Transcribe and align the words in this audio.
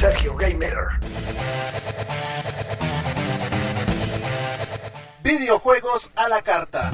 Sergio 0.00 0.34
Gamer. 0.34 0.98
Videojuegos 5.22 6.10
a 6.16 6.26
la 6.30 6.40
carta. 6.40 6.90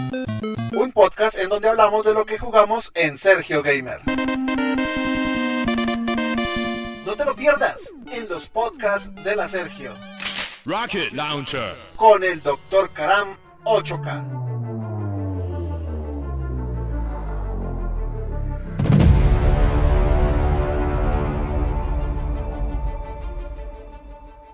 Un 0.72 0.90
podcast 0.90 1.38
en 1.38 1.48
donde 1.48 1.68
hablamos 1.68 2.04
de 2.04 2.14
lo 2.14 2.26
que 2.26 2.36
jugamos 2.36 2.90
en 2.94 3.16
Sergio 3.16 3.62
Gamer. 3.62 4.00
No 7.06 7.14
te 7.14 7.24
lo 7.24 7.36
pierdas 7.36 7.94
en 8.10 8.28
los 8.28 8.48
podcasts 8.48 9.14
de 9.22 9.36
la 9.36 9.48
Sergio. 9.48 9.94
Rocket 10.64 11.12
Launcher. 11.12 11.76
Con 11.94 12.24
el 12.24 12.42
Dr. 12.42 12.90
Karam 12.90 13.36
8K. 13.62 14.45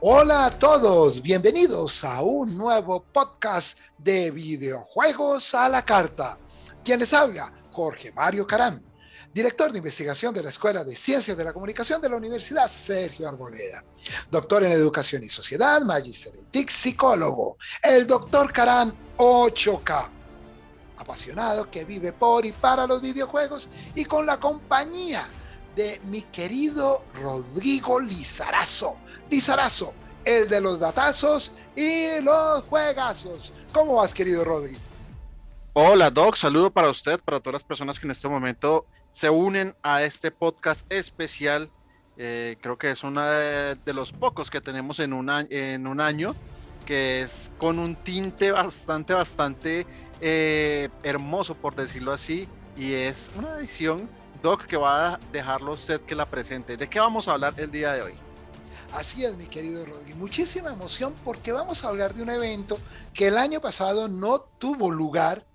Hola 0.04 0.46
a 0.46 0.50
todos, 0.50 1.22
bienvenidos 1.22 2.02
a 2.02 2.22
un 2.22 2.58
nuevo 2.58 3.04
podcast 3.04 3.78
de 3.96 4.32
videojuegos 4.32 5.54
a 5.54 5.68
la 5.68 5.84
carta. 5.84 6.40
Quien 6.84 6.98
les 6.98 7.14
habla, 7.14 7.52
Jorge 7.70 8.10
Mario 8.10 8.44
Caram, 8.44 8.82
director 9.32 9.70
de 9.70 9.78
investigación 9.78 10.34
de 10.34 10.42
la 10.42 10.48
Escuela 10.48 10.82
de 10.82 10.96
Ciencias 10.96 11.36
de 11.36 11.44
la 11.44 11.52
Comunicación 11.52 12.02
de 12.02 12.08
la 12.08 12.16
Universidad 12.16 12.66
Sergio 12.66 13.28
Arboleda, 13.28 13.84
doctor 14.28 14.64
en 14.64 14.72
Educación 14.72 15.22
y 15.22 15.28
Sociedad, 15.28 15.80
magíster 15.82 16.32
en 16.52 16.68
psicólogo, 16.68 17.56
el 17.80 18.04
doctor 18.04 18.52
Caram 18.52 18.92
8K, 19.18 20.10
apasionado 20.96 21.70
que 21.70 21.84
vive 21.84 22.12
por 22.12 22.44
y 22.44 22.50
para 22.50 22.88
los 22.88 23.00
videojuegos 23.00 23.68
y 23.94 24.04
con 24.04 24.26
la 24.26 24.40
compañía 24.40 25.28
de 25.76 26.00
mi 26.04 26.22
querido 26.22 27.04
Rodrigo 27.14 28.00
Lizarazo. 28.00 28.96
Lizarazo, 29.30 29.94
el 30.24 30.48
de 30.48 30.60
los 30.60 30.80
datazos 30.80 31.54
y 31.74 32.20
los 32.22 32.64
juegazos. 32.64 33.52
¿Cómo 33.72 33.96
vas, 33.96 34.12
querido 34.12 34.44
Rodrigo? 34.44 34.78
Hola, 35.72 36.10
Doc. 36.10 36.36
Saludo 36.36 36.70
para 36.70 36.90
usted, 36.90 37.18
para 37.20 37.40
todas 37.40 37.54
las 37.54 37.64
personas 37.64 37.98
que 37.98 38.06
en 38.06 38.10
este 38.10 38.28
momento 38.28 38.86
se 39.10 39.30
unen 39.30 39.74
a 39.82 40.02
este 40.02 40.30
podcast 40.30 40.90
especial. 40.92 41.70
Eh, 42.18 42.58
creo 42.60 42.76
que 42.76 42.90
es 42.90 43.02
uno 43.02 43.22
de, 43.22 43.76
los 43.94 44.12
pocos 44.12 44.50
que 44.50 44.60
tenemos 44.60 44.98
en 45.00 45.14
un, 45.14 45.30
año, 45.30 46.36
que 46.84 47.22
es 47.22 47.50
con 47.58 47.78
un 47.78 47.96
tinte 47.96 48.52
bastante, 48.52 49.14
bastante 49.14 49.86
eh, 50.20 50.90
hermoso, 51.02 51.54
por 51.54 51.74
decirlo 51.74 52.12
así, 52.12 52.48
y 52.76 52.92
es 52.92 53.30
una 53.36 53.56
edición 53.56 54.10
Doc, 54.42 54.66
que 54.66 54.76
va 54.76 55.14
a 55.14 55.20
dejarlo 55.30 55.72
usted 55.72 56.00
que 56.00 56.16
la 56.16 56.28
presente. 56.28 56.76
¿De 56.76 56.90
qué 56.90 56.98
vamos 56.98 57.28
a 57.28 57.32
hablar 57.32 57.54
el 57.58 57.70
día 57.70 57.92
de 57.92 58.02
hoy? 58.02 58.14
Así 58.92 59.24
es, 59.24 59.36
mi 59.36 59.46
querido 59.46 59.86
Rodri. 59.86 60.14
Muchísima 60.14 60.70
emoción 60.70 61.14
porque 61.24 61.52
vamos 61.52 61.84
a 61.84 61.88
hablar 61.88 62.12
de 62.12 62.24
un 62.24 62.30
evento 62.30 62.78
que 63.14 63.28
el 63.28 63.38
año 63.38 63.60
pasado 63.60 64.08
no 64.08 64.40
tuvo 64.58 64.90
lugar, 64.90 65.46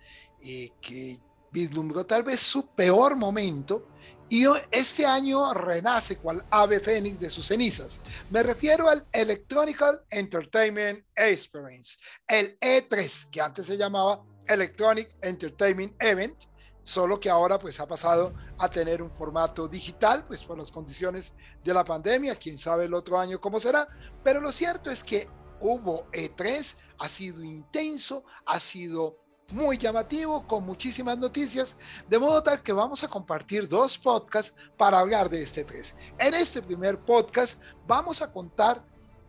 eh, 0.42 0.72
que 0.80 1.18
vislumbró 1.52 2.06
tal 2.06 2.24
vez 2.24 2.40
su 2.40 2.68
peor 2.68 3.18
momento. 3.18 3.90
Y 4.30 4.46
este 4.72 5.06
año 5.06 5.54
renace 5.54 6.18
cual 6.18 6.46
ave 6.50 6.80
fénix 6.80 7.20
de 7.20 7.30
sus 7.30 7.46
cenizas. 7.46 8.00
Me 8.30 8.42
refiero 8.42 8.90
al 8.90 9.06
Electronic 9.12 9.84
Entertainment 10.10 11.06
Experience, 11.16 11.98
el 12.28 12.58
E3, 12.60 13.30
que 13.30 13.42
antes 13.42 13.66
se 13.68 13.78
llamaba 13.78 14.24
Electronic 14.46 15.16
Entertainment 15.22 15.94
Event, 16.02 16.44
solo 16.88 17.20
que 17.20 17.30
ahora 17.30 17.60
pues 17.60 17.82
ha 17.82 17.86
pasado 17.86 18.34
a 18.58 18.70
tener 18.70 19.04
un 19.04 19.12
formato 19.12 19.68
digital, 19.68 20.24
pues 20.26 20.46
por 20.46 20.58
las 20.58 20.72
condiciones 20.72 21.34
de 21.62 21.74
la 21.74 21.84
pandemia, 21.84 22.38
quién 22.38 22.58
sabe 22.58 22.86
el 22.86 22.94
otro 22.94 23.20
año 23.20 23.42
cómo 23.42 23.60
será, 23.60 23.90
pero 24.24 24.40
lo 24.40 24.54
cierto 24.54 24.90
es 24.90 25.04
que 25.04 25.28
hubo 25.60 26.10
E3, 26.14 26.78
ha 27.00 27.10
sido 27.10 27.44
intenso, 27.44 28.24
ha 28.46 28.58
sido 28.58 29.18
muy 29.50 29.78
llamativo, 29.78 30.48
con 30.48 30.66
muchísimas 30.66 31.18
noticias, 31.18 31.76
de 32.08 32.20
modo 32.20 32.42
tal 32.42 32.64
que 32.64 32.72
vamos 32.72 33.04
a 33.04 33.10
compartir 33.10 33.68
dos 33.68 33.98
podcasts 33.98 34.56
para 34.78 35.00
hablar 35.00 35.30
de 35.30 35.42
este 35.42 35.68
E3. 35.68 35.94
En 36.18 36.36
este 36.36 36.62
primer 36.62 37.04
podcast 37.04 37.62
vamos 37.86 38.22
a 38.22 38.32
contar 38.32 38.82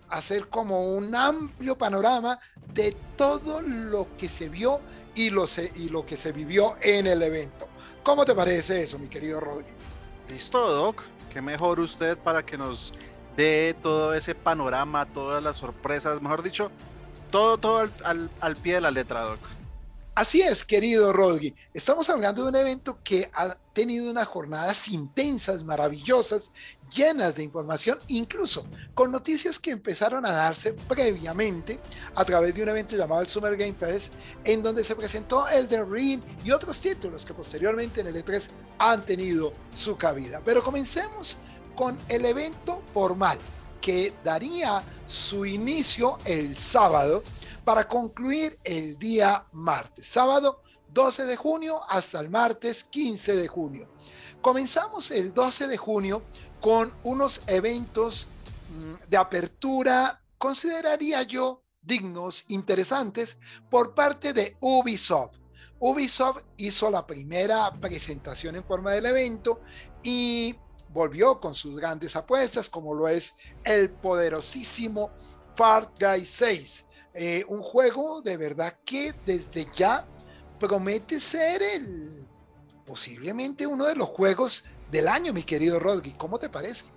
hacer 0.09 0.49
como 0.49 0.95
un 0.95 1.15
amplio 1.15 1.77
panorama 1.79 2.39
de 2.73 2.93
todo 3.17 3.63
lo 3.63 4.17
que 4.17 4.29
se 4.29 4.49
vio 4.49 4.81
y 5.15 5.31
lo, 5.31 5.47
y 5.75 5.89
lo 5.89 6.07
que 6.07 6.17
se 6.17 6.33
vivió 6.33 6.77
en 6.83 7.07
el 7.07 7.23
evento. 7.23 7.69
¿Cómo 8.03 8.25
te 8.25 8.35
parece 8.35 8.83
eso, 8.83 8.99
mi 8.99 9.09
querido 9.09 9.41
Rodri? 9.41 9.67
Listo, 10.29 10.59
Doc. 10.73 11.03
Qué 11.29 11.43
mejor 11.43 11.81
usted 11.81 12.19
para 12.19 12.45
que 12.45 12.57
nos 12.57 12.95
dé 13.37 13.77
todo 13.83 14.15
ese 14.15 14.35
panorama, 14.35 15.07
todas 15.13 15.43
las 15.43 15.57
sorpresas, 15.59 16.23
mejor 16.23 16.43
dicho, 16.43 16.73
todo, 17.31 17.59
todo 17.59 17.81
al, 18.05 18.31
al 18.41 18.57
pie 18.57 18.75
de 18.75 18.81
la 18.83 18.91
letra, 18.91 19.23
Doc. 19.23 19.58
Así 20.19 20.43
es, 20.43 20.65
querido 20.65 21.13
Rodri. 21.13 21.55
Estamos 21.73 22.11
hablando 22.11 22.43
de 22.43 22.49
un 22.49 22.57
evento 22.57 22.99
que 23.05 23.31
ha 23.33 23.55
tenido 23.73 24.11
unas 24.11 24.27
jornadas 24.27 24.89
intensas, 24.89 25.63
maravillosas, 25.63 26.51
llenas 26.93 27.37
de 27.37 27.45
información, 27.45 28.01
incluso 28.09 28.67
con 28.95 29.13
noticias 29.13 29.61
que 29.61 29.71
empezaron 29.71 30.27
a 30.27 30.33
darse 30.33 30.73
previamente 30.73 31.79
a 32.17 32.25
través 32.25 32.53
de 32.53 32.65
un 32.65 32.69
evento 32.69 32.97
llamado 32.97 33.21
el 33.23 33.29
Summer 33.29 33.57
Game 33.57 33.77
Fest, 33.79 34.13
en 34.43 34.61
donde 34.61 34.83
se 34.83 34.97
presentó 34.97 35.47
el 35.47 35.69
The 35.69 35.85
Ring 35.85 36.21
y 36.45 36.51
otros 36.51 36.81
títulos 36.81 37.25
que 37.25 37.33
posteriormente 37.33 38.01
en 38.01 38.09
el 38.09 38.17
E3 38.17 38.49
han 38.81 39.05
tenido 39.05 39.53
su 39.73 39.97
cabida. 39.97 40.43
Pero 40.45 40.65
comencemos 40.65 41.39
con 41.77 41.97
el 42.09 42.25
evento 42.25 42.83
formal 42.93 43.39
que 43.81 44.13
daría 44.25 44.83
su 45.07 45.47
inicio 45.47 46.19
el 46.25 46.57
sábado 46.57 47.23
para 47.69 47.87
concluir 47.87 48.59
el 48.65 48.97
día 48.97 49.47
martes, 49.53 50.07
sábado 50.07 50.63
12 50.95 51.27
de 51.27 51.37
junio 51.37 51.83
hasta 51.87 52.19
el 52.19 52.31
martes 52.31 52.83
15 52.83 53.37
de 53.37 53.47
junio. 53.47 53.91
Comenzamos 54.41 55.11
el 55.11 55.35
12 55.35 55.69
de 55.69 55.77
junio 55.77 56.23
con 56.63 56.91
unos 57.05 57.43
eventos 57.47 58.29
mm, 58.71 59.11
de 59.11 59.17
apertura, 59.19 60.19
consideraría 60.39 61.23
yo, 61.25 61.63
dignos, 61.83 62.47
interesantes, 62.49 63.39
por 63.69 63.95
parte 63.95 64.33
de 64.33 64.57
Ubisoft. 64.61 65.37
Ubisoft 65.79 66.45
hizo 66.57 66.91
la 66.91 67.07
primera 67.07 67.71
presentación 67.79 68.57
en 68.57 68.65
forma 68.65 68.93
del 68.93 69.05
evento 69.05 69.61
y 70.03 70.57
volvió 70.89 71.39
con 71.39 71.55
sus 71.55 71.77
grandes 71.77 72.17
apuestas, 72.17 72.71
como 72.71 72.95
lo 72.95 73.09
es 73.09 73.35
el 73.63 73.91
poderosísimo 73.91 75.11
Far 75.55 75.93
Cry 75.99 76.25
6. 76.25 76.87
Eh, 77.15 77.45
un 77.49 77.63
juego 77.63 78.23
de 78.23 78.37
verdad 78.37 78.77
que 78.85 79.15
desde 79.27 79.67
ya 79.73 80.07
promete 80.59 81.19
ser 81.21 81.63
el 81.63 82.27
posiblemente 82.87 83.67
uno 83.67 83.87
de 83.87 83.97
los 83.97 84.09
juegos 84.09 84.65
del 84.91 85.09
año, 85.09 85.33
mi 85.33 85.43
querido 85.43 85.79
Rodri. 85.79 86.13
¿Cómo 86.13 86.39
te 86.39 86.49
parece? 86.49 86.93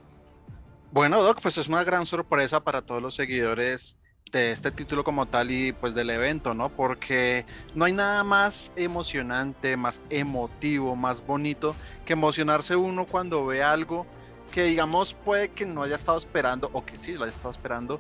Bueno, 0.92 1.22
Doc, 1.22 1.42
pues 1.42 1.58
es 1.58 1.68
una 1.68 1.84
gran 1.84 2.06
sorpresa 2.06 2.62
para 2.62 2.82
todos 2.82 3.02
los 3.02 3.16
seguidores 3.16 3.98
de 4.32 4.52
este 4.52 4.72
título 4.72 5.04
como 5.04 5.26
tal 5.26 5.52
y 5.52 5.74
pues 5.74 5.94
del 5.94 6.10
evento, 6.10 6.54
¿no? 6.54 6.70
Porque 6.70 7.46
no 7.76 7.86
hay 7.86 7.94
nada 7.94 8.24
más 8.24 8.72
emocionante, 8.76 9.76
más 9.76 10.02
emotivo, 10.10 10.96
más 10.96 11.26
bonito 11.26 11.76
que 12.06 12.14
emocionarse 12.14 12.76
uno 12.76 13.06
cuando 13.06 13.46
ve 13.46 13.62
algo 13.62 14.06
que 14.52 14.64
digamos 14.66 15.14
puede 15.14 15.50
que 15.50 15.66
no 15.66 15.84
haya 15.84 15.96
estado 15.96 16.18
esperando 16.18 16.70
o 16.74 16.86
que 16.86 16.98
sí 16.98 17.14
lo 17.14 17.24
haya 17.24 17.34
estado 17.34 17.52
esperando. 17.52 18.00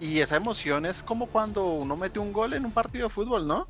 Y 0.00 0.20
esa 0.20 0.36
emoción 0.36 0.86
es 0.86 1.02
como 1.02 1.26
cuando 1.26 1.66
uno 1.66 1.96
mete 1.96 2.18
un 2.18 2.32
gol 2.32 2.54
en 2.54 2.64
un 2.64 2.72
partido 2.72 3.08
de 3.08 3.14
fútbol, 3.14 3.46
¿no? 3.46 3.68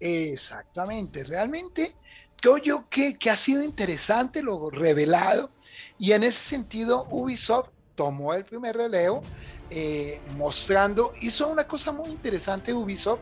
Exactamente, 0.00 1.24
realmente 1.24 1.96
creo 2.40 2.58
yo 2.58 2.88
que, 2.88 3.18
que 3.18 3.30
ha 3.30 3.36
sido 3.36 3.64
interesante 3.64 4.42
lo 4.42 4.70
revelado 4.70 5.50
y 5.98 6.12
en 6.12 6.22
ese 6.22 6.38
sentido 6.38 7.08
Ubisoft 7.10 7.70
tomó 7.96 8.32
el 8.32 8.44
primer 8.44 8.76
relevo 8.76 9.22
eh, 9.70 10.20
mostrando, 10.36 11.12
hizo 11.20 11.48
una 11.48 11.66
cosa 11.66 11.90
muy 11.90 12.10
interesante 12.10 12.72
Ubisoft 12.72 13.20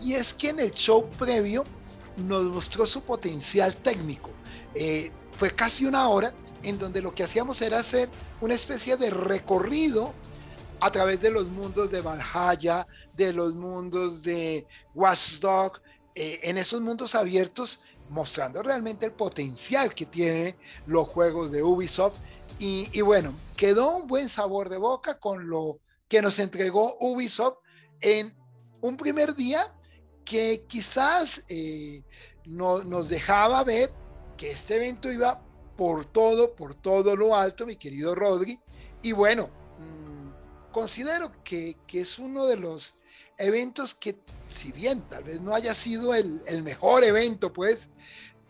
y 0.00 0.14
es 0.14 0.34
que 0.34 0.50
en 0.50 0.60
el 0.60 0.72
show 0.72 1.08
previo 1.16 1.64
nos 2.16 2.42
mostró 2.44 2.86
su 2.86 3.02
potencial 3.02 3.76
técnico. 3.76 4.30
Eh, 4.74 5.10
fue 5.38 5.50
casi 5.50 5.86
una 5.86 6.08
hora 6.08 6.34
en 6.62 6.78
donde 6.78 7.00
lo 7.00 7.14
que 7.14 7.22
hacíamos 7.22 7.62
era 7.62 7.78
hacer 7.78 8.08
una 8.40 8.54
especie 8.54 8.96
de 8.96 9.10
recorrido 9.10 10.12
a 10.80 10.90
través 10.90 11.20
de 11.20 11.30
los 11.30 11.48
mundos 11.48 11.90
de 11.90 12.00
Valhalla, 12.00 12.86
de 13.14 13.32
los 13.32 13.54
mundos 13.54 14.22
de 14.22 14.66
Watchdog, 14.94 15.80
eh, 16.14 16.40
en 16.42 16.58
esos 16.58 16.80
mundos 16.80 17.14
abiertos, 17.14 17.80
mostrando 18.08 18.62
realmente 18.62 19.06
el 19.06 19.12
potencial 19.12 19.92
que 19.94 20.06
tienen 20.06 20.56
los 20.86 21.08
juegos 21.08 21.50
de 21.50 21.62
Ubisoft. 21.62 22.16
Y, 22.58 23.00
bueno, 23.02 23.34
quedó 23.56 23.96
un 23.96 24.06
buen 24.06 24.30
sabor 24.30 24.70
de 24.70 24.78
boca 24.78 25.18
con 25.18 25.48
lo 25.48 25.78
que 26.08 26.22
nos 26.22 26.38
entregó 26.38 26.96
Ubisoft 27.00 27.58
en 28.00 28.34
un 28.80 28.96
primer 28.96 29.34
día 29.34 29.74
que 30.24 30.64
quizás 30.66 31.44
eh, 31.48 32.02
no, 32.46 32.82
nos 32.82 33.08
dejaba 33.08 33.62
ver 33.62 33.90
que 34.38 34.50
este 34.50 34.76
evento 34.76 35.12
iba 35.12 35.42
por 35.76 36.06
todo, 36.06 36.54
por 36.54 36.74
todo 36.74 37.14
lo 37.14 37.36
alto, 37.36 37.66
mi 37.66 37.76
querido 37.76 38.14
Rodri, 38.14 38.58
Y 39.02 39.12
bueno, 39.12 39.50
considero 40.76 41.32
que, 41.42 41.78
que, 41.86 42.02
es 42.02 42.18
uno 42.18 42.44
de 42.44 42.56
los 42.56 42.96
eventos 43.38 43.94
que, 43.94 44.14
si 44.46 44.72
bien 44.72 45.00
tal 45.08 45.24
vez 45.24 45.40
no 45.40 45.54
haya 45.54 45.74
sido 45.74 46.12
el, 46.12 46.42
el 46.46 46.62
mejor 46.62 47.02
evento, 47.02 47.50
pues 47.50 47.88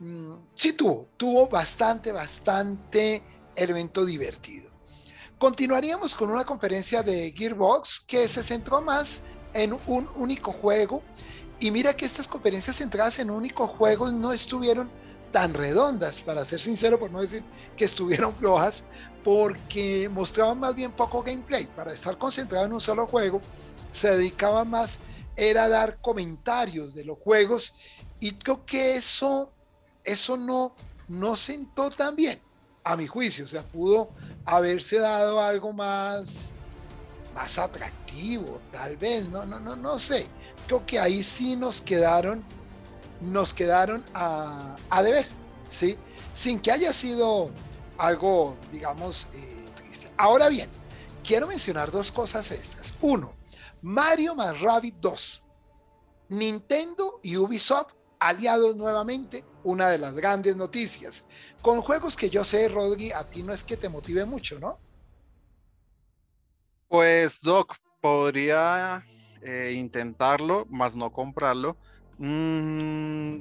mm, 0.01 0.33
sí 0.57 0.73
tuvo, 0.73 1.09
tuvo 1.17 1.47
bastante, 1.47 2.11
bastante 2.11 3.23
evento 3.55 4.05
divertido. 4.05 4.73
Continuaríamos 5.39 6.17
con 6.17 6.29
una 6.29 6.45
conferencia 6.45 7.05
de 7.05 7.33
Gearbox 7.33 8.01
que 8.01 8.27
se 8.27 8.43
centró 8.43 8.83
más 8.83 9.21
en 9.55 9.79
un 9.87 10.11
único 10.17 10.53
juego. 10.53 11.05
Y 11.61 11.71
mira 11.71 11.95
que 11.95 12.07
estas 12.07 12.27
conferencias 12.27 12.79
centradas 12.79 13.21
en 13.21 13.31
un 13.31 13.37
único 13.37 13.69
juego 13.69 14.11
no 14.11 14.33
estuvieron 14.33 14.91
tan 15.37 15.53
redondas, 15.53 16.23
para 16.23 16.47
ser 16.47 16.63
sincero, 16.63 16.99
por 16.99 17.11
no 17.11 17.21
decir 17.21 17.45
que 17.77 17.85
estuvieron 17.85 18.35
flojas, 18.39 18.85
porque 19.23 20.09
mostraban 20.11 20.59
más 20.59 20.75
bien 20.75 20.91
poco 20.93 21.23
gameplay. 21.23 21.67
Para 21.67 21.93
estar 21.93 22.17
concentrado 22.17 22.65
en 22.65 22.73
un 22.73 22.81
solo 22.81 23.07
juego, 23.07 23.43
se 23.91 24.17
dedicaba 24.17 24.65
más, 24.65 24.99
era 25.37 25.69
dar 25.69 26.01
comentarios 26.01 26.95
de 26.95 27.05
los 27.05 27.19
juegos, 27.19 27.75
y 28.19 28.33
creo 28.33 28.65
que 28.65 28.95
eso, 28.95 29.53
eso 30.05 30.39
no, 30.39 30.75
no 31.07 31.37
sentó 31.37 31.91
tan 31.91 32.17
bien, 32.17 32.41
a 32.83 32.97
mi 32.97 33.07
juicio. 33.07 33.45
O 33.45 33.49
sea, 33.49 33.63
pudo 33.63 34.09
haberse 34.47 34.99
dado 35.01 35.43
algo 35.43 35.71
más, 35.75 36.55
más 37.35 37.59
atractivo, 37.59 38.63
tal 38.73 38.97
vez, 38.97 39.29
no, 39.29 39.45
no, 39.45 39.61
no, 39.61 39.77
no 39.77 39.99
sé. 39.99 40.29
Creo 40.67 40.87
que 40.87 40.99
ahí 40.99 41.23
sí 41.23 41.57
nos 41.57 41.83
quedaron 41.83 42.43
nos 43.21 43.55
quedaron 43.55 44.05
a, 44.15 44.77
deber, 45.03 45.27
¿sí? 45.69 45.97
Sin 46.33 46.61
que 46.61 46.73
haya 46.73 46.93
sido 46.93 47.51
algo, 47.99 48.57
digamos, 48.73 49.29
eh, 49.35 49.71
triste. 49.75 50.11
Ahora 50.17 50.49
bien, 50.49 50.69
quiero 51.25 51.47
mencionar 51.47 51.91
dos 51.91 52.13
cosas 52.13 52.51
extras. 52.51 52.95
Uno, 53.01 53.35
Mario 53.83 54.35
más 54.35 54.61
Rabbit 54.61 54.97
2. 55.01 55.47
Nintendo 56.29 57.21
y 57.23 57.37
Ubisoft 57.37 57.93
aliados 58.19 58.77
nuevamente, 58.77 59.45
una 59.63 59.89
de 59.89 59.99
las 59.99 60.15
grandes 60.15 60.57
noticias. 60.57 61.27
Con 61.63 61.83
juegos 61.83 62.17
que 62.17 62.31
yo 62.31 62.45
sé, 62.45 62.69
Rodri, 62.69 63.13
a 63.13 63.25
ti 63.25 63.43
no 63.43 63.53
es 63.53 63.65
que 63.65 63.77
te 63.77 63.89
motive 63.89 64.25
mucho, 64.25 64.59
¿no? 64.59 64.79
Pues, 66.89 67.41
Doc, 67.41 67.77
podría 68.01 69.05
eh, 69.43 69.73
intentarlo, 69.77 70.67
más 70.71 70.95
no 70.95 71.13
comprarlo 71.13 71.77
Mm, 72.19 73.41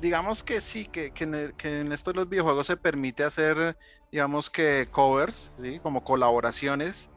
digamos 0.00 0.42
que 0.42 0.60
sí, 0.60 0.86
que, 0.86 1.12
en 1.18 1.92
esto 1.92 2.12
de 2.12 2.16
los 2.16 2.28
videojuegos 2.28 2.66
se 2.66 2.76
permite 2.76 3.24
hacer, 3.24 3.76
digamos 4.10 4.50
que 4.50 4.88
covers, 4.90 5.52
¿sí? 5.60 5.78
como 5.80 6.04
colaboraciones, 6.04 7.10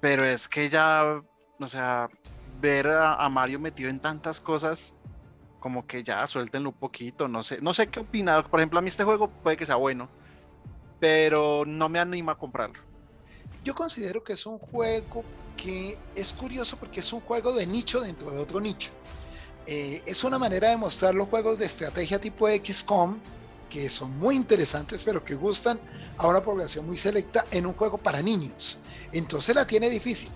pero 0.00 0.24
es 0.24 0.48
que 0.48 0.68
ya, 0.68 1.22
o 1.60 1.68
sea, 1.68 2.08
ver 2.60 2.88
a, 2.88 3.28
Mario 3.28 3.60
metido 3.60 3.90
en 3.90 4.00
tantas 4.00 4.40
cosas, 4.40 4.94
como 5.60 5.86
que 5.86 6.04
ya 6.04 6.26
suéltenlo 6.26 6.70
un 6.70 6.76
poquito, 6.76 7.28
no 7.28 7.42
sé, 7.42 7.60
no 7.60 7.74
sé 7.74 7.88
qué 7.88 8.00
opinar. 8.00 8.48
Por 8.48 8.60
ejemplo, 8.60 8.78
a 8.78 8.82
mí 8.82 8.88
este 8.88 9.04
juego 9.04 9.28
puede 9.28 9.56
que 9.56 9.66
sea 9.66 9.76
bueno, 9.76 10.08
pero 11.00 11.64
no 11.66 11.88
me 11.88 11.98
anima 11.98 12.32
a 12.32 12.38
comprarlo. 12.38 12.80
Yo 13.64 13.74
considero 13.74 14.22
que 14.22 14.34
es 14.34 14.46
un 14.46 14.58
juego 14.58 15.24
que 15.56 15.98
es 16.14 16.32
curioso 16.32 16.76
porque 16.76 17.00
es 17.00 17.12
un 17.12 17.20
juego 17.20 17.52
de 17.52 17.66
nicho 17.66 18.00
dentro 18.00 18.30
de 18.30 18.38
otro 18.38 18.60
nicho. 18.60 18.92
Eh, 19.66 20.02
es 20.06 20.24
una 20.24 20.38
manera 20.38 20.70
de 20.70 20.76
mostrar 20.76 21.14
los 21.14 21.28
juegos 21.28 21.58
de 21.58 21.66
estrategia 21.66 22.18
tipo 22.18 22.48
XCOM, 22.48 23.18
que 23.68 23.88
son 23.88 24.18
muy 24.18 24.34
interesantes, 24.34 25.02
pero 25.02 25.24
que 25.24 25.34
gustan 25.34 25.78
a 26.16 26.26
una 26.26 26.42
población 26.42 26.86
muy 26.86 26.96
selecta 26.96 27.44
en 27.50 27.66
un 27.66 27.74
juego 27.74 27.98
para 27.98 28.22
niños. 28.22 28.78
Entonces 29.12 29.54
la 29.54 29.66
tiene 29.66 29.90
difícil. 29.90 30.30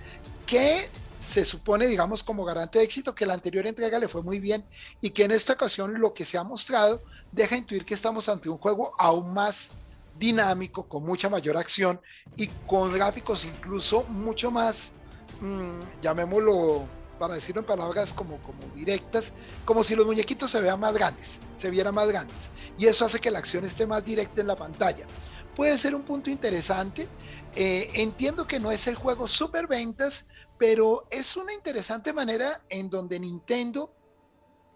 ¿Qué 0.46 0.88
se 1.22 1.44
supone, 1.44 1.86
digamos, 1.86 2.24
como 2.24 2.44
garante 2.44 2.80
de 2.80 2.84
éxito 2.84 3.14
que 3.14 3.24
la 3.24 3.34
anterior 3.34 3.66
entrega 3.66 3.98
le 3.98 4.08
fue 4.08 4.22
muy 4.22 4.40
bien 4.40 4.64
y 5.00 5.10
que 5.10 5.24
en 5.24 5.30
esta 5.30 5.52
ocasión 5.52 6.00
lo 6.00 6.12
que 6.12 6.24
se 6.24 6.36
ha 6.36 6.42
mostrado 6.42 7.00
deja 7.30 7.56
intuir 7.56 7.84
que 7.84 7.94
estamos 7.94 8.28
ante 8.28 8.48
un 8.48 8.58
juego 8.58 8.92
aún 8.98 9.32
más 9.32 9.70
dinámico, 10.18 10.88
con 10.88 11.04
mucha 11.04 11.30
mayor 11.30 11.56
acción 11.56 12.00
y 12.36 12.48
con 12.66 12.92
gráficos 12.92 13.44
incluso 13.44 14.02
mucho 14.04 14.50
más, 14.50 14.92
mmm, 15.40 15.80
llamémoslo, 16.02 16.86
para 17.22 17.34
decirlo 17.34 17.60
en 17.60 17.66
palabras 17.66 18.12
como, 18.12 18.42
como 18.42 18.66
directas, 18.74 19.34
como 19.64 19.84
si 19.84 19.94
los 19.94 20.04
muñequitos 20.04 20.50
se 20.50 20.60
vean 20.60 20.80
más 20.80 20.92
grandes, 20.92 21.38
se 21.54 21.70
vieran 21.70 21.94
más 21.94 22.08
grandes. 22.08 22.50
Y 22.76 22.86
eso 22.86 23.04
hace 23.04 23.20
que 23.20 23.30
la 23.30 23.38
acción 23.38 23.64
esté 23.64 23.86
más 23.86 24.04
directa 24.04 24.40
en 24.40 24.48
la 24.48 24.56
pantalla. 24.56 25.06
Puede 25.54 25.78
ser 25.78 25.94
un 25.94 26.02
punto 26.02 26.30
interesante. 26.30 27.06
Eh, 27.54 27.92
entiendo 27.94 28.44
que 28.44 28.58
no 28.58 28.72
es 28.72 28.88
el 28.88 28.96
juego 28.96 29.28
super 29.28 29.68
ventas, 29.68 30.26
pero 30.58 31.06
es 31.12 31.36
una 31.36 31.52
interesante 31.52 32.12
manera 32.12 32.60
en 32.68 32.90
donde 32.90 33.20
Nintendo 33.20 33.94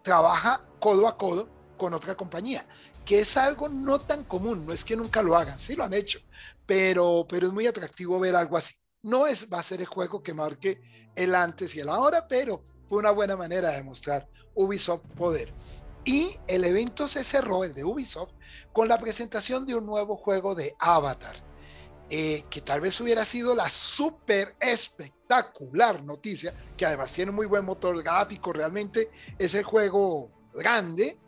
trabaja 0.04 0.60
codo 0.78 1.08
a 1.08 1.16
codo 1.16 1.48
con 1.76 1.94
otra 1.94 2.14
compañía, 2.16 2.64
que 3.04 3.18
es 3.18 3.36
algo 3.36 3.68
no 3.68 4.02
tan 4.02 4.22
común, 4.22 4.64
no 4.64 4.72
es 4.72 4.84
que 4.84 4.96
nunca 4.96 5.20
lo 5.20 5.36
hagan, 5.36 5.58
sí 5.58 5.74
lo 5.74 5.82
han 5.82 5.94
hecho, 5.94 6.20
pero, 6.64 7.26
pero 7.28 7.48
es 7.48 7.52
muy 7.52 7.66
atractivo 7.66 8.20
ver 8.20 8.36
algo 8.36 8.56
así. 8.56 8.76
No 9.02 9.26
es, 9.26 9.52
va 9.52 9.60
a 9.60 9.62
ser 9.62 9.80
el 9.80 9.86
juego 9.86 10.22
que 10.22 10.34
marque 10.34 10.80
el 11.14 11.34
antes 11.34 11.74
y 11.74 11.80
el 11.80 11.88
ahora, 11.88 12.26
pero 12.26 12.64
fue 12.88 12.98
una 12.98 13.10
buena 13.10 13.36
manera 13.36 13.70
de 13.70 13.82
mostrar 13.82 14.28
Ubisoft 14.54 15.06
poder. 15.16 15.52
Y 16.04 16.30
el 16.46 16.64
evento 16.64 17.08
se 17.08 17.24
cerró, 17.24 17.64
el 17.64 17.74
de 17.74 17.84
Ubisoft, 17.84 18.32
con 18.72 18.88
la 18.88 18.98
presentación 18.98 19.66
de 19.66 19.74
un 19.74 19.86
nuevo 19.86 20.16
juego 20.16 20.54
de 20.54 20.74
Avatar, 20.78 21.34
eh, 22.08 22.44
que 22.48 22.60
tal 22.60 22.80
vez 22.80 23.00
hubiera 23.00 23.24
sido 23.24 23.54
la 23.56 23.68
súper 23.68 24.56
espectacular 24.60 26.04
noticia, 26.04 26.54
que 26.76 26.86
además 26.86 27.12
tiene 27.12 27.32
muy 27.32 27.46
buen 27.46 27.64
motor 27.64 28.00
gráfico, 28.02 28.52
realmente 28.52 29.10
es 29.36 29.54
el 29.54 29.64
juego 29.64 30.30
grande, 30.54 31.18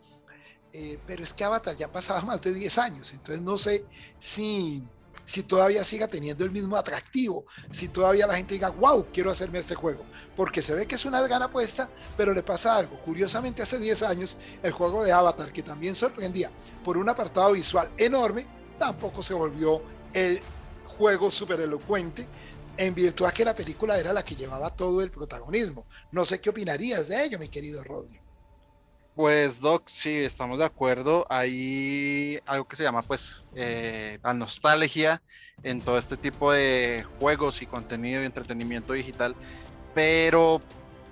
eh, 0.71 0.97
pero 1.05 1.23
es 1.23 1.33
que 1.33 1.43
Avatar 1.43 1.75
ya 1.75 1.91
pasaba 1.91 2.21
más 2.21 2.39
de 2.39 2.53
10 2.53 2.77
años, 2.77 3.11
entonces 3.13 3.43
no 3.43 3.57
sé 3.57 3.85
si 4.17 4.87
si 5.29 5.43
todavía 5.43 5.83
siga 5.83 6.07
teniendo 6.07 6.43
el 6.43 6.49
mismo 6.49 6.75
atractivo, 6.75 7.45
si 7.69 7.87
todavía 7.87 8.25
la 8.25 8.35
gente 8.35 8.55
diga, 8.55 8.69
wow, 8.69 9.05
quiero 9.13 9.29
hacerme 9.29 9.59
este 9.59 9.75
juego, 9.75 10.03
porque 10.35 10.59
se 10.59 10.73
ve 10.73 10.87
que 10.87 10.95
es 10.95 11.05
una 11.05 11.21
gran 11.21 11.43
apuesta, 11.43 11.87
pero 12.17 12.33
le 12.33 12.41
pasa 12.41 12.75
algo. 12.75 12.99
Curiosamente, 13.01 13.61
hace 13.61 13.77
10 13.77 14.01
años, 14.01 14.37
el 14.63 14.71
juego 14.71 15.03
de 15.03 15.11
Avatar, 15.11 15.53
que 15.53 15.61
también 15.61 15.93
sorprendía 15.93 16.49
por 16.83 16.97
un 16.97 17.07
apartado 17.09 17.51
visual 17.51 17.91
enorme, 17.95 18.47
tampoco 18.79 19.21
se 19.21 19.35
volvió 19.35 19.83
el 20.13 20.41
juego 20.97 21.29
súper 21.29 21.61
elocuente, 21.61 22.27
en 22.75 22.95
virtud 22.95 23.25
a 23.25 23.31
que 23.31 23.45
la 23.45 23.53
película 23.53 23.99
era 23.99 24.11
la 24.11 24.25
que 24.25 24.35
llevaba 24.35 24.75
todo 24.75 24.99
el 25.03 25.11
protagonismo. 25.11 25.85
No 26.11 26.25
sé 26.25 26.41
qué 26.41 26.49
opinarías 26.49 27.07
de 27.07 27.23
ello, 27.23 27.37
mi 27.37 27.49
querido 27.49 27.83
Rodri. 27.83 28.19
Pues 29.19 29.59
Doc, 29.59 29.89
sí, 29.89 30.17
estamos 30.19 30.59
de 30.59 30.63
acuerdo. 30.63 31.27
Hay 31.29 32.39
algo 32.45 32.65
que 32.65 32.77
se 32.77 32.83
llama 32.83 33.01
pues 33.01 33.35
eh, 33.53 34.17
la 34.23 34.33
nostalgia 34.33 35.21
en 35.61 35.81
todo 35.81 35.97
este 35.97 36.15
tipo 36.15 36.53
de 36.53 37.05
juegos 37.19 37.61
y 37.61 37.65
contenido 37.65 38.23
y 38.23 38.25
entretenimiento 38.25 38.93
digital. 38.93 39.35
Pero 39.93 40.61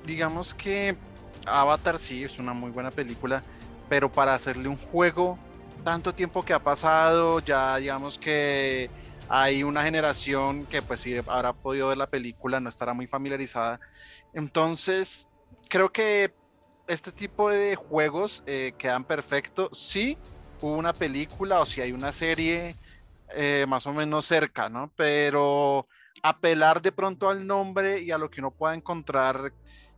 digamos 0.05 0.53
que 0.53 0.95
Avatar 1.45 1.99
sí 1.99 2.23
es 2.23 2.39
una 2.39 2.53
muy 2.53 2.71
buena 2.71 2.91
película, 2.91 3.43
pero 3.89 4.09
para 4.09 4.35
hacerle 4.35 4.69
un 4.69 4.77
juego, 4.77 5.37
tanto 5.83 6.13
tiempo 6.15 6.43
que 6.43 6.53
ha 6.53 6.63
pasado, 6.63 7.41
ya 7.41 7.75
digamos 7.75 8.17
que 8.17 8.89
hay 9.27 9.63
una 9.63 9.83
generación 9.83 10.65
que 10.65 10.81
pues 10.81 11.01
sí 11.01 11.13
habrá 11.27 11.51
podido 11.51 11.89
ver 11.89 11.97
la 11.97 12.07
película, 12.09 12.61
no 12.61 12.69
estará 12.69 12.93
muy 12.93 13.07
familiarizada. 13.07 13.81
Entonces, 14.33 15.27
creo 15.67 15.91
que 15.91 16.31
este 16.87 17.11
tipo 17.11 17.49
de 17.49 17.75
juegos 17.75 18.43
eh, 18.45 18.73
quedan 18.77 19.03
perfectos 19.03 19.77
si 19.77 20.17
hubo 20.61 20.73
una 20.73 20.93
película 20.93 21.59
o 21.59 21.65
si 21.65 21.81
hay 21.81 21.91
una 21.91 22.11
serie 22.13 22.75
eh, 23.33 23.65
más 23.67 23.85
o 23.87 23.93
menos 23.93 24.25
cerca, 24.25 24.69
¿no? 24.69 24.91
Pero 24.95 25.87
apelar 26.23 26.81
de 26.81 26.91
pronto 26.91 27.29
al 27.29 27.45
nombre 27.45 28.01
y 28.01 28.11
a 28.11 28.17
lo 28.17 28.29
que 28.29 28.41
uno 28.41 28.51
pueda 28.51 28.73
encontrar 28.73 29.53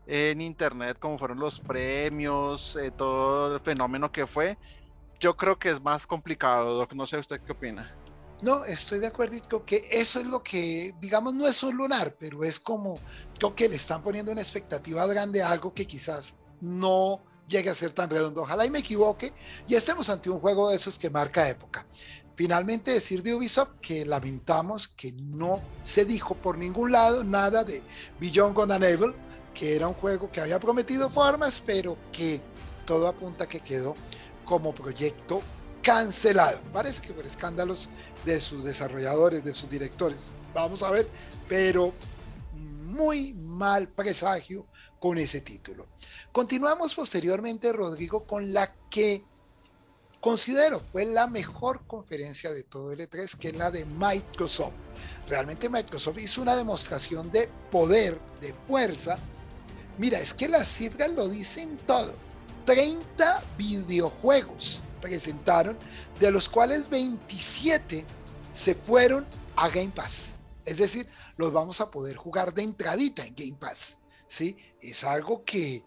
en 0.08 0.42
internet, 0.42 0.98
como 1.00 1.20
fueron 1.20 1.40
los 1.40 1.60
premios, 1.60 2.76
eh, 2.76 2.92
todo 2.92 3.56
el 3.56 3.62
fenómeno 3.62 4.12
que 4.12 4.26
fue, 4.26 4.58
yo 5.20 5.38
creo 5.38 5.60
que 5.60 5.70
es 5.70 5.82
más 5.82 6.08
complicado. 6.08 6.88
No 6.94 7.06
sé 7.06 7.18
usted 7.18 7.40
qué 7.42 7.52
opina. 7.52 7.96
No, 8.42 8.64
estoy 8.64 9.00
de 9.00 9.08
acuerdo 9.08 9.36
creo 9.48 9.66
que 9.66 9.86
eso 9.92 10.20
es 10.20 10.26
lo 10.26 10.42
que, 10.42 10.96
digamos, 11.02 11.34
no 11.34 11.46
es 11.46 11.62
un 11.62 11.76
lunar, 11.76 12.16
pero 12.18 12.44
es 12.44 12.60
como, 12.60 12.98
creo 13.38 13.54
que 13.54 13.68
le 13.68 13.76
están 13.76 14.02
poniendo 14.02 14.32
una 14.32 14.42
expectativa 14.42 15.06
grande 15.08 15.44
a 15.44 15.52
algo 15.52 15.74
que 15.74 15.86
quizás 15.86 16.36
no 16.62 17.22
llegue 17.48 17.70
a 17.70 17.76
ser 17.76 17.92
tan 17.92 18.10
redondo. 18.10 18.44
Ojalá 18.44 18.66
y 18.66 18.70
me 18.70 18.80
equivoque 18.80 19.34
y 19.68 19.76
estemos 19.76 20.10
ante 20.10 20.30
un 20.30 20.40
juego 20.40 20.70
de 20.70 20.76
esos 20.76 20.98
que 20.98 21.10
marca 21.10 21.50
época. 21.50 21.86
Finalmente 22.36 22.92
decir 22.92 23.22
de 23.22 23.36
Ubisoft 23.36 23.80
que 23.82 24.06
lamentamos 24.06 24.88
que 24.88 25.12
no 25.12 25.62
se 25.82 26.06
dijo 26.06 26.36
por 26.36 26.58
ningún 26.58 26.94
lado 26.94 27.24
nada 27.24 27.66
de 27.66 27.84
Beyond 28.20 28.56
Gone 28.56 28.76
Unable, 28.78 29.14
que 29.54 29.76
era 29.76 29.88
un 29.90 29.94
juego 29.96 30.32
que 30.32 30.40
había 30.40 30.60
prometido 30.60 31.10
formas, 31.10 31.62
pero 31.66 31.98
que 32.14 32.42
todo 32.86 33.10
apunta 33.10 33.46
que 33.46 33.60
quedó 33.60 33.96
como 34.46 34.74
proyecto 34.74 35.42
cancelado. 35.82 36.62
Parece 36.72 37.02
que 37.02 37.14
por 37.14 37.26
escándalos 37.26 37.90
de 38.26 38.40
sus 38.40 38.64
desarrolladores, 38.64 39.44
de 39.44 39.54
sus 39.54 39.70
directores. 39.70 40.32
vamos 40.54 40.82
a 40.82 40.92
ver, 40.92 41.10
pero 41.48 41.94
muy 42.54 43.34
mal 43.60 43.90
presagio 43.90 44.66
con 45.00 45.18
ese 45.18 45.42
título. 45.42 45.88
Continuamos 46.32 46.96
posteriormente, 46.96 47.74
Rodrigo, 47.74 48.26
con 48.26 48.54
la 48.54 48.74
que 48.90 49.24
considero 50.22 50.82
fue 50.92 51.06
la 51.06 51.28
mejor 51.28 51.86
conferencia 51.86 52.52
de 52.52 52.64
todo 52.64 52.94
el 52.94 53.00
E3, 53.00 53.38
que 53.38 53.50
es 53.50 53.56
la 53.56 53.70
de 53.70 53.86
Microsoft. 53.86 54.74
Realmente 55.28 55.70
Microsoft 55.70 56.20
hizo 56.20 56.42
una 56.42 56.56
demostración 56.56 57.32
de 57.32 57.50
poder, 57.70 58.20
de 58.40 58.56
fuerza. 58.66 59.20
Mira, 59.98 60.18
es 60.20 60.34
que 60.34 60.48
las 60.48 60.68
cifras 60.68 61.12
lo 61.12 61.28
dicen 61.28 61.78
todo. 61.86 62.16
30 62.66 63.44
videojuegos 63.58 64.84
presentaron, 65.02 65.78
de 66.20 66.32
los 66.32 66.48
cuales 66.48 66.90
27 66.90 68.06
se 68.54 68.76
fueron 68.76 69.26
a 69.58 69.68
Game 69.68 69.92
Pass. 69.94 70.39
Es 70.66 70.78
decir, 70.78 71.08
los 71.38 71.52
vamos 71.52 71.82
a 71.82 71.90
poder 71.90 72.16
jugar 72.16 72.54
de 72.54 72.64
entradita 72.64 73.26
en 73.26 73.36
Game 73.36 73.58
Pass. 73.60 74.00
¿sí? 74.28 74.56
Es 74.80 75.04
algo 75.04 75.44
que 75.44 75.84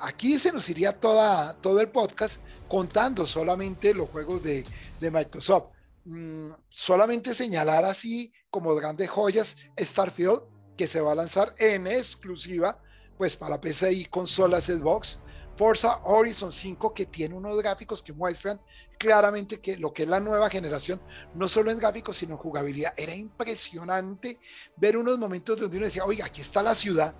aquí 0.00 0.38
se 0.38 0.52
nos 0.52 0.68
iría 0.68 0.98
toda, 1.00 1.54
todo 1.54 1.80
el 1.80 1.88
podcast 1.88 2.42
contando 2.68 3.26
solamente 3.26 3.94
los 3.94 4.08
juegos 4.10 4.42
de, 4.42 4.64
Microsoft. 5.00 5.72
Mm, 6.04 6.50
solamente 6.68 7.34
señalar 7.34 7.84
así 7.84 8.32
como 8.50 8.74
grandes 8.74 9.08
joyas 9.08 9.56
Starfield, 9.78 10.42
que 10.76 10.86
se 10.86 11.00
va 11.00 11.12
a 11.12 11.16
lanzar 11.16 11.54
en 11.58 11.86
exclusiva 11.86 12.80
pues 13.18 13.36
para 13.36 13.60
PC 13.60 13.92
y 13.92 14.04
consolas 14.06 14.64
Xbox. 14.64 15.20
Forza 15.56 16.00
Horizon 16.04 16.52
5 16.52 16.94
que 16.94 17.06
tiene 17.06 17.34
unos 17.34 17.56
gráficos 17.58 18.02
que 18.02 18.12
muestran 18.12 18.60
claramente 18.98 19.60
que 19.60 19.76
lo 19.76 19.92
que 19.92 20.04
es 20.04 20.08
la 20.08 20.20
nueva 20.20 20.48
generación, 20.48 21.00
no 21.34 21.48
solo 21.48 21.70
en 21.70 21.78
gráficos, 21.78 22.16
sino 22.16 22.32
en 22.32 22.38
jugabilidad. 22.38 22.92
Era 22.96 23.14
impresionante 23.14 24.38
ver 24.76 24.96
unos 24.96 25.18
momentos 25.18 25.60
donde 25.60 25.76
uno 25.76 25.86
decía, 25.86 26.04
oiga, 26.04 26.26
aquí 26.26 26.40
está 26.40 26.62
la 26.62 26.74
ciudad, 26.74 27.14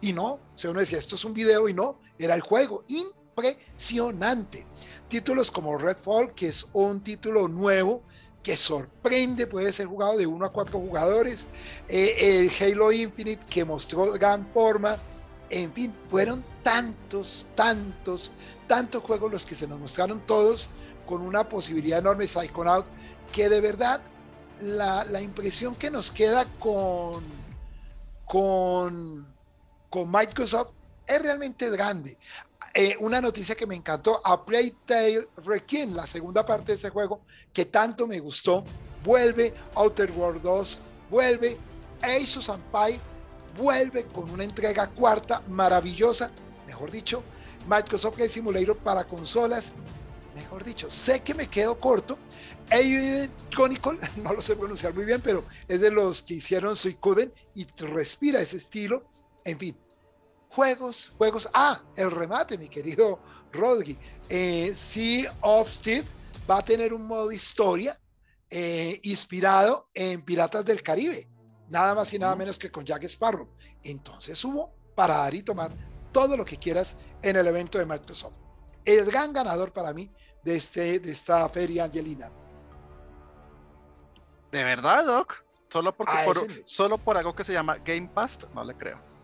y 0.00 0.12
no, 0.12 0.32
o 0.34 0.40
sea, 0.54 0.70
uno 0.70 0.80
decía, 0.80 0.98
esto 0.98 1.14
es 1.14 1.24
un 1.24 1.34
video 1.34 1.68
y 1.68 1.74
no, 1.74 2.00
era 2.18 2.34
el 2.34 2.40
juego. 2.40 2.84
Impresionante. 2.88 4.66
Títulos 5.08 5.50
como 5.50 5.76
Redfall, 5.78 6.34
que 6.34 6.48
es 6.48 6.68
un 6.72 7.02
título 7.02 7.48
nuevo 7.48 8.02
que 8.42 8.56
sorprende, 8.56 9.46
puede 9.46 9.72
ser 9.72 9.86
jugado 9.86 10.16
de 10.16 10.26
uno 10.26 10.46
a 10.46 10.52
cuatro 10.52 10.78
jugadores. 10.78 11.48
Eh, 11.88 12.14
el 12.20 12.50
Halo 12.60 12.92
Infinite, 12.92 13.44
que 13.48 13.64
mostró 13.64 14.12
gran 14.12 14.52
forma. 14.52 14.98
En 15.50 15.72
fin, 15.72 15.94
fueron 16.08 16.44
tantos, 16.62 17.46
tantos, 17.54 18.32
tantos 18.66 19.02
juegos 19.02 19.30
los 19.30 19.46
que 19.46 19.54
se 19.54 19.68
nos 19.68 19.78
mostraron 19.78 20.20
todos 20.26 20.70
con 21.04 21.22
una 21.22 21.48
posibilidad 21.48 22.00
enorme 22.00 22.26
Psychonaut, 22.26 22.86
que 23.32 23.48
de 23.48 23.60
verdad 23.60 24.00
la, 24.60 25.04
la 25.04 25.20
impresión 25.20 25.76
que 25.76 25.90
nos 25.90 26.10
queda 26.10 26.46
con, 26.58 27.24
con 28.24 29.24
Microsoft 30.10 30.72
es 31.06 31.22
realmente 31.22 31.70
grande. 31.70 32.16
Eh, 32.74 32.94
una 33.00 33.22
noticia 33.22 33.54
que 33.54 33.66
me 33.66 33.74
encantó, 33.74 34.20
a 34.22 34.44
Playtale 34.44 35.28
Requiem, 35.38 35.94
la 35.94 36.06
segunda 36.06 36.44
parte 36.44 36.72
de 36.72 36.74
ese 36.74 36.90
juego 36.90 37.22
que 37.52 37.64
tanto 37.64 38.06
me 38.06 38.20
gustó, 38.20 38.64
vuelve 39.02 39.54
Outer 39.76 40.10
World 40.10 40.42
2, 40.42 40.80
vuelve 41.08 41.56
Ace 42.02 42.38
of 42.38 42.50
Empire, 42.50 43.00
vuelve 43.56 44.04
con 44.06 44.30
una 44.30 44.44
entrega 44.44 44.88
cuarta 44.88 45.42
maravillosa, 45.48 46.30
mejor 46.66 46.90
dicho, 46.90 47.22
Microsoft 47.68 48.14
Flight 48.16 48.30
Simulator 48.30 48.76
para 48.76 49.04
consolas, 49.04 49.72
mejor 50.34 50.64
dicho, 50.64 50.90
sé 50.90 51.22
que 51.22 51.34
me 51.34 51.48
quedo 51.48 51.78
corto. 51.80 52.18
Aiden 52.70 53.30
Chronicle, 53.50 53.98
no 54.22 54.32
lo 54.32 54.42
sé 54.42 54.56
pronunciar 54.56 54.94
muy 54.94 55.04
bien, 55.04 55.20
pero 55.22 55.44
es 55.66 55.80
de 55.80 55.90
los 55.90 56.22
que 56.22 56.34
hicieron 56.34 56.76
Suicoden 56.76 57.32
y 57.54 57.66
respira 57.76 58.40
ese 58.40 58.58
estilo. 58.58 59.08
En 59.44 59.58
fin, 59.58 59.76
juegos, 60.50 61.12
juegos. 61.16 61.48
Ah, 61.52 61.82
el 61.96 62.10
remate, 62.10 62.58
mi 62.58 62.68
querido 62.68 63.20
Rodri. 63.52 63.98
Eh, 64.28 64.72
sea 64.74 65.36
of 65.42 65.70
Steve 65.70 66.04
va 66.48 66.58
a 66.58 66.64
tener 66.64 66.92
un 66.92 67.06
modo 67.06 67.30
historia 67.32 67.98
eh, 68.50 69.00
inspirado 69.04 69.88
en 69.94 70.22
Piratas 70.22 70.64
del 70.64 70.82
Caribe. 70.82 71.28
Nada 71.68 71.94
más 71.94 72.12
y 72.12 72.18
nada 72.18 72.36
menos 72.36 72.58
que 72.58 72.70
con 72.70 72.84
Jack 72.84 73.04
Sparrow. 73.04 73.48
Entonces 73.82 74.42
hubo 74.44 74.74
para 74.94 75.16
dar 75.18 75.34
y 75.34 75.42
tomar 75.42 75.72
todo 76.12 76.36
lo 76.36 76.44
que 76.44 76.56
quieras 76.56 76.96
en 77.22 77.36
el 77.36 77.46
evento 77.46 77.78
de 77.78 77.86
Microsoft. 77.86 78.36
El 78.84 79.04
gran 79.04 79.32
ganador 79.32 79.72
para 79.72 79.92
mí 79.92 80.10
de, 80.44 80.56
este, 80.56 81.00
de 81.00 81.12
esta 81.12 81.48
feria, 81.48 81.84
Angelina. 81.84 82.30
¿De 84.50 84.64
verdad, 84.64 85.04
Doc? 85.04 85.44
Solo, 85.68 85.94
porque 85.96 86.12
por, 86.24 86.36
solo 86.64 86.96
por 86.96 87.16
algo 87.16 87.34
que 87.34 87.42
se 87.42 87.52
llama 87.52 87.78
Game 87.78 88.08
Pass, 88.08 88.38
no 88.54 88.64
le 88.64 88.74
creo 88.74 89.16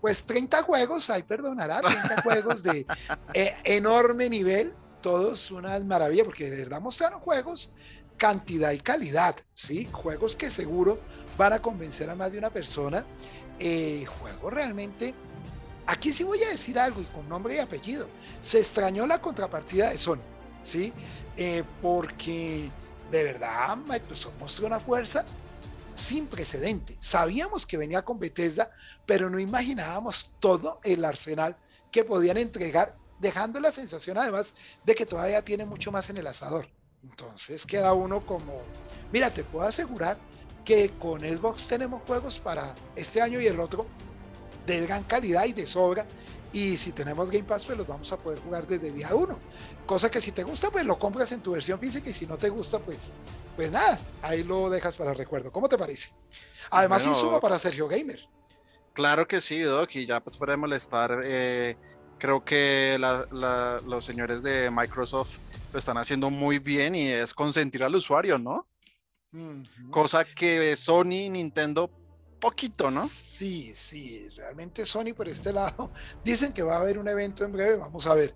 pues 0.00 0.24
30 0.24 0.62
juegos, 0.62 1.10
ay, 1.10 1.22
perdonará, 1.22 1.80
30 1.80 2.22
juegos 2.22 2.62
de 2.62 2.86
eh, 3.34 3.56
enorme 3.64 4.30
nivel, 4.30 4.74
todos 5.02 5.50
una 5.50 5.78
maravilla, 5.80 6.24
porque 6.24 6.48
de 6.48 6.56
verdad 6.56 6.80
mostraron 6.80 7.20
juegos, 7.20 7.74
cantidad 8.20 8.70
y 8.72 8.78
calidad, 8.78 9.34
¿sí? 9.54 9.88
Juegos 9.90 10.36
que 10.36 10.50
seguro 10.50 11.00
van 11.38 11.54
a 11.54 11.62
convencer 11.62 12.10
a 12.10 12.14
más 12.14 12.30
de 12.30 12.36
una 12.36 12.50
persona. 12.50 13.06
Eh, 13.58 14.04
juegos 14.04 14.52
realmente, 14.52 15.14
aquí 15.86 16.12
sí 16.12 16.22
voy 16.22 16.42
a 16.42 16.50
decir 16.50 16.78
algo 16.78 17.00
y 17.00 17.06
con 17.06 17.26
nombre 17.30 17.54
y 17.54 17.58
apellido, 17.58 18.10
se 18.42 18.58
extrañó 18.58 19.06
la 19.06 19.22
contrapartida 19.22 19.88
de 19.88 19.96
Sony, 19.96 20.20
¿sí? 20.62 20.92
Eh, 21.38 21.64
porque 21.80 22.70
de 23.10 23.24
verdad 23.24 23.74
Microsoft 23.78 24.34
mostró 24.38 24.66
una 24.66 24.80
fuerza 24.80 25.24
sin 25.94 26.26
precedente. 26.26 26.94
Sabíamos 27.00 27.64
que 27.64 27.78
venía 27.78 28.02
con 28.02 28.18
Bethesda, 28.18 28.70
pero 29.06 29.30
no 29.30 29.38
imaginábamos 29.38 30.34
todo 30.40 30.78
el 30.84 31.06
arsenal 31.06 31.56
que 31.90 32.04
podían 32.04 32.36
entregar, 32.36 32.98
dejando 33.18 33.60
la 33.60 33.72
sensación 33.72 34.18
además 34.18 34.54
de 34.84 34.94
que 34.94 35.06
todavía 35.06 35.42
tiene 35.42 35.64
mucho 35.64 35.90
más 35.90 36.10
en 36.10 36.18
el 36.18 36.26
asador. 36.26 36.68
Entonces 37.02 37.66
queda 37.66 37.92
uno 37.92 38.24
como, 38.24 38.62
mira, 39.12 39.32
te 39.32 39.44
puedo 39.44 39.66
asegurar 39.66 40.18
que 40.64 40.90
con 40.98 41.20
Xbox 41.20 41.68
tenemos 41.68 42.02
juegos 42.06 42.38
para 42.38 42.74
este 42.94 43.22
año 43.22 43.40
y 43.40 43.46
el 43.46 43.58
otro 43.58 43.86
de 44.66 44.80
gran 44.86 45.04
calidad 45.04 45.44
y 45.46 45.52
de 45.52 45.66
sobra. 45.66 46.06
Y 46.52 46.76
si 46.76 46.90
tenemos 46.92 47.30
Game 47.30 47.44
Pass, 47.44 47.64
pues 47.64 47.78
los 47.78 47.86
vamos 47.86 48.12
a 48.12 48.18
poder 48.18 48.40
jugar 48.40 48.66
desde 48.66 48.90
día 48.90 49.14
uno. 49.14 49.38
Cosa 49.86 50.10
que 50.10 50.20
si 50.20 50.32
te 50.32 50.42
gusta, 50.42 50.70
pues 50.70 50.84
lo 50.84 50.98
compras 50.98 51.30
en 51.32 51.42
tu 51.42 51.52
versión 51.52 51.78
física 51.78 52.10
y 52.10 52.12
si 52.12 52.26
no 52.26 52.36
te 52.36 52.48
gusta, 52.48 52.80
pues 52.80 53.14
pues 53.60 53.70
nada, 53.70 54.00
ahí 54.22 54.42
lo 54.42 54.70
dejas 54.70 54.96
para 54.96 55.12
recuerdo. 55.12 55.52
¿Cómo 55.52 55.68
te 55.68 55.76
parece? 55.76 56.12
Además, 56.70 57.06
bueno, 57.22 57.40
para 57.40 57.58
Sergio 57.58 57.88
Gamer. 57.88 58.26
Claro 58.94 59.28
que 59.28 59.40
sí, 59.40 59.60
Doc, 59.60 59.94
y 59.96 60.06
ya 60.06 60.20
pues 60.20 60.36
fuera 60.36 60.54
de 60.54 60.56
molestar, 60.56 61.20
eh, 61.24 61.76
creo 62.18 62.44
que 62.44 62.96
los 62.98 64.04
señores 64.04 64.42
de 64.42 64.70
Microsoft 64.70 65.38
lo 65.72 65.78
están 65.78 65.98
haciendo 65.98 66.30
muy 66.30 66.58
bien 66.58 66.94
y 66.94 67.08
es 67.08 67.34
consentir 67.34 67.82
al 67.82 67.94
usuario, 67.94 68.38
¿no? 68.38 68.66
Cosa 69.90 70.24
que 70.24 70.76
Sony, 70.76 71.30
Nintendo, 71.30 71.88
poquito, 72.40 72.90
¿no? 72.90 73.04
Sí, 73.06 73.72
sí, 73.74 74.28
realmente 74.30 74.84
Sony 74.84 75.14
por 75.16 75.28
este 75.28 75.52
lado 75.52 75.92
dicen 76.24 76.52
que 76.52 76.62
va 76.62 76.76
a 76.76 76.80
haber 76.80 76.98
un 76.98 77.06
evento 77.06 77.44
en 77.44 77.52
breve, 77.52 77.76
vamos 77.76 78.06
a 78.06 78.14
ver. 78.14 78.34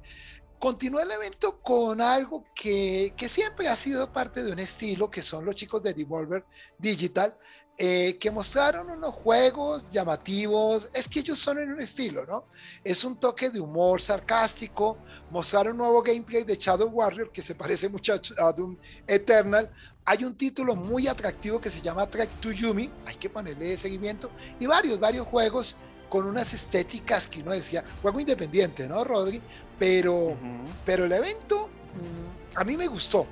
Continúa 0.60 1.02
el 1.02 1.10
evento 1.10 1.60
con 1.60 2.00
algo 2.00 2.46
que, 2.54 3.12
que, 3.16 3.28
siempre 3.28 3.68
ha 3.68 3.76
sido 3.76 4.12
parte 4.12 4.42
de 4.42 4.52
un 4.52 4.58
estilo, 4.58 5.10
que 5.10 5.20
son 5.20 5.44
los 5.44 5.56
chicos 5.56 5.82
de 5.82 5.92
Devolver 5.92 6.46
Digital, 6.78 7.36
eh, 7.76 8.18
que 8.20 8.30
mostraron 8.30 8.88
unos 8.88 9.14
juegos 9.14 9.90
llamativos. 9.90 10.90
Es 10.94 11.08
que 11.08 11.20
ellos 11.20 11.38
son 11.38 11.58
en 11.58 11.72
un 11.72 11.80
estilo, 11.80 12.24
¿no? 12.24 12.44
Es 12.84 13.02
un 13.02 13.16
toque 13.16 13.50
de 13.50 13.60
humor 13.60 14.00
sarcástico. 14.00 14.98
Mostraron 15.30 15.72
un 15.72 15.78
nuevo 15.78 16.02
gameplay 16.02 16.44
de 16.44 16.56
Shadow 16.56 16.88
Warrior 16.88 17.32
que 17.32 17.42
se 17.42 17.54
parece 17.56 17.88
mucho 17.88 18.14
a 18.38 18.52
Doom 18.52 18.76
Eternal. 19.06 19.70
Hay 20.04 20.22
un 20.22 20.36
título 20.36 20.76
muy 20.76 21.08
atractivo 21.08 21.60
que 21.60 21.70
se 21.70 21.80
llama 21.80 22.08
Track 22.08 22.40
to 22.40 22.52
Yumi. 22.52 22.90
Hay 23.06 23.16
que 23.16 23.28
ponerle 23.28 23.76
seguimiento. 23.76 24.30
Y 24.60 24.66
varios, 24.66 25.00
varios 25.00 25.26
juegos 25.26 25.76
con 26.08 26.26
unas 26.26 26.54
estéticas 26.54 27.26
que 27.26 27.40
uno 27.40 27.50
decía, 27.50 27.82
juego 28.02 28.20
independiente, 28.20 28.86
¿no, 28.86 29.02
Rodri? 29.02 29.42
Pero, 29.80 30.36
pero 30.84 31.06
el 31.06 31.12
evento 31.12 31.68
mm, 31.94 32.58
a 32.58 32.62
mí 32.62 32.76
me 32.76 32.86
gustó. 32.86 33.26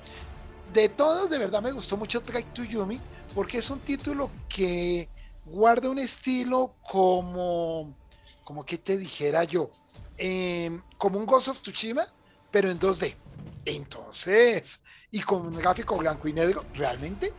De 0.75 0.89
todos, 0.89 1.31
de 1.31 1.39
verdad 1.39 1.63
me 1.63 1.71
gustó 1.71 1.97
mucho 1.97 2.23
Track 2.23 2.53
to 2.55 2.65
Yumi, 2.65 3.01
porque 3.35 3.59
es 3.59 3.71
un 3.71 3.81
título 3.81 4.31
que 4.49 5.09
guarda 5.45 5.91
un 5.91 5.99
estilo 5.99 6.77
como, 6.83 7.95
como 8.45 8.65
que 8.65 8.79
te 8.79 8.97
dijera 8.97 9.45
yo, 9.45 9.71
em, 10.19 10.81
como 10.99 11.19
un 11.19 11.27
Ghost 11.27 11.49
of 11.49 11.61
Tsushima, 11.61 12.07
pero 12.51 12.71
en 12.71 12.79
2D. 12.79 13.17
Entonces, 13.65 14.83
y 15.11 15.21
con 15.21 15.47
un 15.47 15.57
gráfico 15.57 15.97
blanco 15.97 16.29
y 16.29 16.33
negro, 16.33 16.65
realmente 16.75 17.33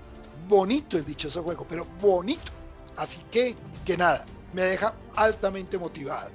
bonito 0.48 0.98
el 0.98 1.06
dichoso 1.06 1.44
juego, 1.44 1.66
pero 1.68 1.86
bonito. 2.02 2.52
Así 2.96 3.20
que, 3.32 3.56
que 3.86 3.98
nada, 3.98 4.26
me 4.54 4.64
deja 4.64 4.94
altamente 5.16 5.78
motivado. 5.78 6.32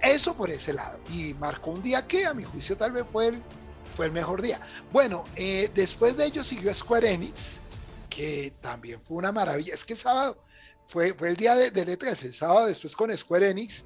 Eso 0.00 0.34
por 0.34 0.50
ese 0.50 0.72
lado. 0.72 0.98
Y 1.10 1.34
marcó 1.34 1.70
un 1.70 1.82
día 1.82 2.06
que 2.06 2.26
a 2.26 2.34
mi 2.34 2.44
juicio 2.44 2.76
tal 2.76 2.92
vez 2.92 3.04
fue 3.10 3.28
el, 3.28 3.42
fue 3.96 4.06
el 4.06 4.12
mejor 4.12 4.42
día. 4.42 4.60
Bueno, 4.92 5.24
eh, 5.36 5.70
después 5.74 6.16
de 6.16 6.26
ello 6.26 6.44
siguió 6.44 6.72
Square 6.74 7.12
Enix, 7.12 7.60
que 8.14 8.54
también 8.60 9.00
fue 9.02 9.16
una 9.16 9.32
maravilla. 9.32 9.74
Es 9.74 9.84
que 9.84 9.96
sábado, 9.96 10.42
fue, 10.86 11.14
fue 11.14 11.30
el 11.30 11.36
día 11.36 11.54
de, 11.54 11.70
del 11.70 11.88
E3, 11.88 12.24
el 12.24 12.34
sábado 12.34 12.66
después 12.66 12.94
con 12.94 13.16
Square 13.16 13.50
Enix, 13.50 13.84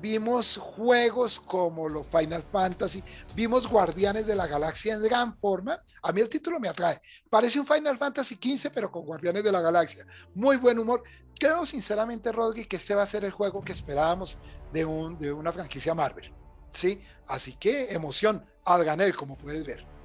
vimos 0.00 0.58
juegos 0.58 1.40
como 1.40 1.88
los 1.88 2.06
Final 2.08 2.44
Fantasy, 2.52 3.02
vimos 3.34 3.66
Guardianes 3.66 4.26
de 4.26 4.36
la 4.36 4.46
Galaxia 4.46 4.94
en 4.94 5.02
gran 5.02 5.38
forma. 5.38 5.80
A 6.02 6.12
mí 6.12 6.20
el 6.20 6.28
título 6.28 6.60
me 6.60 6.68
atrae. 6.68 7.00
Parece 7.30 7.58
un 7.58 7.66
Final 7.66 7.96
Fantasy 7.96 8.34
XV, 8.34 8.70
pero 8.74 8.90
con 8.90 9.06
Guardianes 9.06 9.42
de 9.42 9.52
la 9.52 9.60
Galaxia. 9.60 10.06
Muy 10.34 10.56
buen 10.56 10.78
humor. 10.78 11.02
Creo 11.38 11.64
sinceramente, 11.64 12.32
Rodri, 12.32 12.66
que 12.66 12.76
este 12.76 12.94
va 12.94 13.02
a 13.02 13.06
ser 13.06 13.24
el 13.24 13.30
juego 13.30 13.62
que 13.62 13.72
esperábamos 13.72 14.38
de, 14.72 14.84
un, 14.84 15.18
de 15.18 15.32
una 15.32 15.52
franquicia 15.52 15.94
Marvel. 15.94 16.32
¿Sí? 16.70 17.00
Así 17.26 17.54
que 17.54 17.92
emoción, 17.92 18.44
Adganel, 18.64 19.16
como 19.16 19.38
puedes 19.38 19.64
ver. 19.64 19.95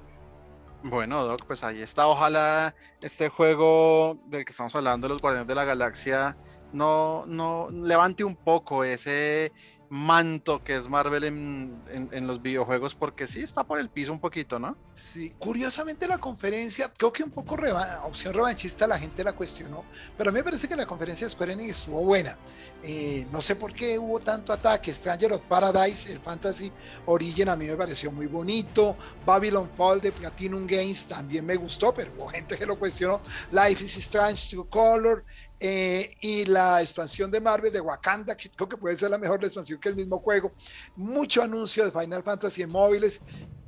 Bueno, 0.84 1.24
Doc, 1.24 1.46
pues 1.46 1.62
ahí 1.62 1.80
está. 1.80 2.08
Ojalá 2.08 2.74
este 3.00 3.28
juego 3.28 4.18
del 4.26 4.44
que 4.44 4.50
estamos 4.50 4.74
hablando, 4.74 5.08
los 5.08 5.20
Guardianes 5.20 5.46
de 5.46 5.54
la 5.54 5.64
Galaxia, 5.64 6.36
no, 6.72 7.24
no 7.26 7.68
levante 7.70 8.24
un 8.24 8.34
poco 8.34 8.82
ese 8.82 9.52
manto 9.92 10.64
que 10.64 10.74
es 10.74 10.88
Marvel 10.88 11.24
en, 11.24 12.26
los 12.26 12.40
videojuegos, 12.40 12.94
porque 12.94 13.26
sí 13.26 13.42
está 13.42 13.62
por 13.62 13.78
el 13.78 13.90
piso 13.90 14.10
un 14.10 14.20
poquito, 14.20 14.58
¿no? 14.58 14.74
Sí, 14.94 15.34
curiosamente 15.38 16.08
la 16.08 16.16
conferencia, 16.16 16.90
creo 16.96 17.12
que 17.12 17.22
un 17.22 17.30
poco 17.30 17.58
opción 18.04 18.32
revanchista 18.32 18.86
la 18.86 18.98
gente 18.98 19.22
la 19.22 19.34
cuestionó, 19.34 19.84
pero 20.16 20.30
a 20.30 20.32
mí 20.32 20.38
me 20.38 20.44
parece 20.44 20.66
que 20.66 20.76
la 20.76 20.86
conferencia 20.86 21.26
de 21.26 21.30
Square 21.30 21.52
Enix 21.52 21.80
estuvo 21.80 22.00
buena. 22.00 22.38
Eh, 22.82 23.26
no 23.30 23.42
sé 23.42 23.54
por 23.54 23.74
qué 23.74 23.98
hubo 23.98 24.18
tanto 24.18 24.54
ataque. 24.54 24.94
Stranger 24.94 25.34
of 25.34 25.42
Paradise, 25.42 26.10
el 26.10 26.20
Fantasy 26.20 26.72
Origin, 27.04 27.50
a 27.50 27.56
mí 27.56 27.66
me 27.66 27.76
pareció 27.76 28.10
muy 28.10 28.26
bonito. 28.26 28.96
Babylon 29.26 29.70
Fall 29.76 30.00
de 30.00 30.10
Platinum 30.10 30.66
Games 30.66 31.06
también 31.06 31.44
me 31.44 31.56
gustó, 31.56 31.92
pero 31.92 32.28
gente 32.28 32.56
que 32.56 32.64
lo 32.64 32.78
cuestionó. 32.78 33.20
Life 33.50 33.84
is 33.84 33.98
Strange 33.98 34.56
to 34.56 34.64
Color, 34.64 35.22
eh, 35.64 36.16
y 36.20 36.44
la 36.46 36.82
expansión 36.82 37.30
de 37.30 37.40
Marvel 37.40 37.72
de 37.72 37.80
Wakanda, 37.80 38.36
que 38.36 38.50
creo 38.50 38.68
que 38.68 38.76
puede 38.76 38.96
ser 38.96 39.12
la 39.12 39.16
mejor 39.16 39.44
expansión 39.44 39.78
que 39.78 39.90
el 39.90 39.94
mismo 39.94 40.18
juego. 40.18 40.50
Mucho 40.96 41.40
anuncio 41.40 41.84
de 41.84 41.92
Final 41.92 42.24
Fantasy 42.24 42.62
en 42.62 42.70
móviles. 42.70 43.20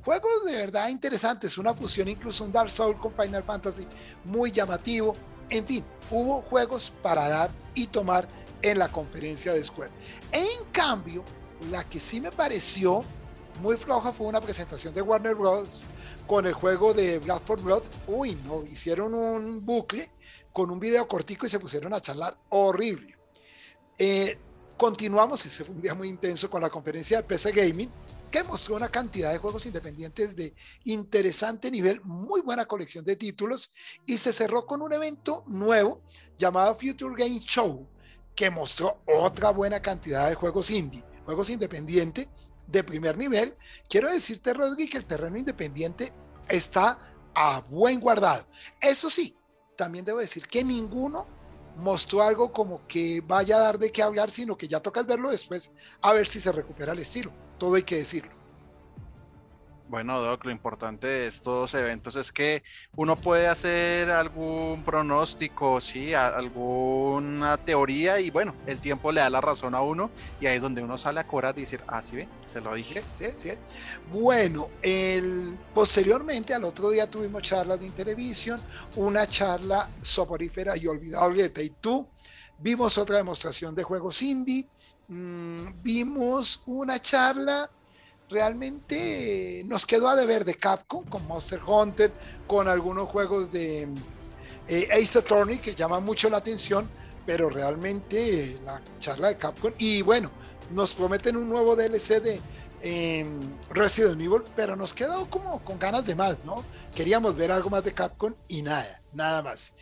Juegos 0.03 0.43
de 0.43 0.57
verdad 0.57 0.89
interesantes, 0.89 1.57
una 1.57 1.73
fusión, 1.73 2.09
incluso 2.09 2.43
un 2.43 2.51
Dark 2.51 2.69
Souls 2.69 2.99
con 2.99 3.13
Final 3.15 3.45
Fantasy, 3.45 3.87
muy 4.25 4.51
llamativo. 4.51 5.15
En 5.49 5.65
fin, 5.65 5.85
hubo 6.11 6.41
juegos 6.41 6.91
para 7.01 7.29
dar 7.29 7.51
y 7.73 7.87
tomar 7.87 8.27
en 8.61 8.77
la 8.77 8.91
conferencia 8.91 9.53
de 9.53 9.63
Square. 9.63 9.93
En 10.33 10.65
cambio, 10.73 11.23
la 11.71 11.87
que 11.87 12.01
sí 12.01 12.19
me 12.19 12.29
pareció 12.29 13.05
muy 13.61 13.77
floja 13.77 14.11
fue 14.11 14.27
una 14.27 14.41
presentación 14.41 14.93
de 14.93 15.01
Warner 15.01 15.35
Bros. 15.35 15.85
con 16.27 16.45
el 16.45 16.53
juego 16.53 16.93
de 16.93 17.19
Blood 17.19 17.41
for 17.45 17.61
Blood. 17.61 17.83
Uy, 18.05 18.35
no, 18.45 18.63
hicieron 18.65 19.13
un 19.13 19.65
bucle 19.65 20.11
con 20.55 20.71
un 20.71 20.79
video 20.79 21.05
cortico 21.05 21.45
y 21.45 21.49
se 21.49 21.59
pusieron 21.59 21.93
a 21.93 21.99
charlar 21.99 22.37
horrible. 22.47 23.17
Eh, 23.97 24.39
continuamos, 24.77 25.45
ese 25.45 25.65
fue 25.65 25.75
un 25.75 25.81
día 25.81 25.93
muy 25.93 26.07
intenso 26.07 26.49
con 26.49 26.61
la 26.61 26.69
conferencia 26.69 27.17
de 27.17 27.23
PC 27.23 27.51
Gaming, 27.51 27.91
que 28.31 28.41
mostró 28.41 28.77
una 28.77 28.87
cantidad 28.87 29.33
de 29.33 29.37
juegos 29.37 29.65
independientes 29.65 30.33
de 30.33 30.55
interesante 30.85 31.69
nivel, 31.69 31.99
muy 32.05 32.39
buena 32.39 32.63
colección 32.63 33.03
de 33.03 33.17
títulos, 33.17 33.73
y 34.05 34.17
se 34.17 34.31
cerró 34.31 34.65
con 34.65 34.81
un 34.81 34.93
evento 34.93 35.43
nuevo 35.45 36.01
llamado 36.37 36.73
Future 36.75 37.15
Game 37.17 37.41
Show, 37.41 37.85
que 38.33 38.49
mostró 38.49 39.01
otra 39.07 39.49
buena 39.49 39.81
cantidad 39.81 40.29
de 40.29 40.35
juegos 40.35 40.71
indie, 40.71 41.03
juegos 41.25 41.49
independientes 41.49 42.29
de 42.65 42.81
primer 42.81 43.17
nivel. 43.17 43.57
Quiero 43.89 44.09
decirte, 44.09 44.53
Rodri, 44.53 44.89
que 44.89 44.99
el 44.99 45.05
terreno 45.05 45.37
independiente 45.37 46.13
está 46.47 46.97
a 47.33 47.59
buen 47.59 47.99
guardado. 47.99 48.47
Eso 48.79 49.09
sí, 49.09 49.35
también 49.75 50.05
debo 50.05 50.19
decir 50.19 50.47
que 50.47 50.63
ninguno 50.63 51.27
mostró 51.77 52.23
algo 52.23 52.51
como 52.51 52.85
que 52.87 53.21
vaya 53.21 53.57
a 53.57 53.59
dar 53.59 53.79
de 53.79 53.91
qué 53.91 54.01
hablar, 54.01 54.31
sino 54.31 54.57
que 54.57 54.67
ya 54.67 54.79
toca 54.79 55.03
verlo 55.03 55.29
después 55.29 55.71
a 56.01 56.13
ver 56.13 56.27
si 56.27 56.39
se 56.39 56.51
recupera 56.51 56.93
el 56.93 56.99
estilo. 56.99 57.33
Todo 57.57 57.75
hay 57.75 57.83
que 57.83 57.97
decirlo. 57.97 58.34
Bueno, 59.95 60.19
Doc, 60.19 60.43
lo 60.43 60.51
importante 60.51 61.07
de 61.07 61.27
estos 61.27 61.73
eventos 61.73 62.17
es 62.17 62.33
que 62.33 62.63
uno 62.97 63.15
puede 63.15 63.47
hacer 63.47 64.11
algún 64.11 64.83
pronóstico, 64.83 65.79
sí, 65.79 66.13
alguna 66.13 67.55
teoría 67.55 68.19
y 68.19 68.29
bueno, 68.29 68.53
el 68.67 68.81
tiempo 68.81 69.13
le 69.13 69.21
da 69.21 69.29
la 69.29 69.39
razón 69.39 69.73
a 69.73 69.79
uno 69.79 70.11
y 70.41 70.47
ahí 70.47 70.57
es 70.57 70.61
donde 70.61 70.83
uno 70.83 70.97
sale 70.97 71.21
a 71.21 71.27
cobrar 71.27 71.57
y 71.57 71.61
decir, 71.61 71.81
ah, 71.87 72.01
sí, 72.01 72.17
ve, 72.17 72.27
se 72.45 72.59
lo 72.59 72.75
dije. 72.75 73.03
Sí, 73.17 73.27
sí, 73.37 73.51
Bueno, 74.11 74.69
el, 74.81 75.57
posteriormente 75.73 76.53
al 76.53 76.65
otro 76.65 76.89
día 76.89 77.09
tuvimos 77.09 77.43
charlas 77.43 77.79
de 77.79 77.89
televisión, 77.91 78.61
una 78.97 79.25
charla 79.25 79.89
soporífera 80.01 80.75
y 80.75 80.87
olvidable 80.87 81.47
de 81.47 81.69
tú 81.79 82.05
vimos 82.59 82.97
otra 82.97 83.15
demostración 83.15 83.73
de 83.73 83.83
juegos 83.83 84.21
indie, 84.21 84.67
mm, 85.07 85.81
vimos 85.81 86.63
una 86.65 86.99
charla 86.99 87.71
realmente 88.29 89.63
nos 89.65 89.85
quedó 89.85 90.09
a 90.09 90.15
deber 90.15 90.45
de 90.45 90.55
Capcom 90.55 91.03
con 91.05 91.25
Monster 91.27 91.61
Hunter, 91.65 92.11
con 92.47 92.67
algunos 92.67 93.07
juegos 93.09 93.51
de 93.51 93.87
eh, 94.67 94.87
Ace 94.91 95.19
Attorney 95.19 95.59
que 95.59 95.75
llaman 95.75 96.03
mucho 96.03 96.29
la 96.29 96.37
atención, 96.37 96.89
pero 97.25 97.49
realmente 97.49 98.57
la 98.63 98.81
charla 98.99 99.29
de 99.29 99.37
Capcom 99.37 99.73
y 99.77 100.01
bueno, 100.01 100.31
nos 100.71 100.93
prometen 100.93 101.35
un 101.35 101.47
nuevo 101.47 101.75
DLC 101.75 102.21
de 102.21 102.41
em, 102.81 103.49
Resident 103.69 104.19
Evil, 104.19 104.43
pero 104.55 104.75
nos 104.75 104.93
quedó 104.93 105.29
como 105.29 105.63
con 105.63 105.77
ganas 105.77 106.05
de 106.05 106.15
más, 106.15 106.43
¿no? 106.43 106.65
Queríamos 106.93 107.35
ver 107.35 107.51
algo 107.51 107.69
más 107.69 107.83
de 107.83 107.93
Capcom 107.93 108.33
y 108.47 108.61
nada, 108.61 109.01
nada 109.13 109.43
más. 109.43 109.73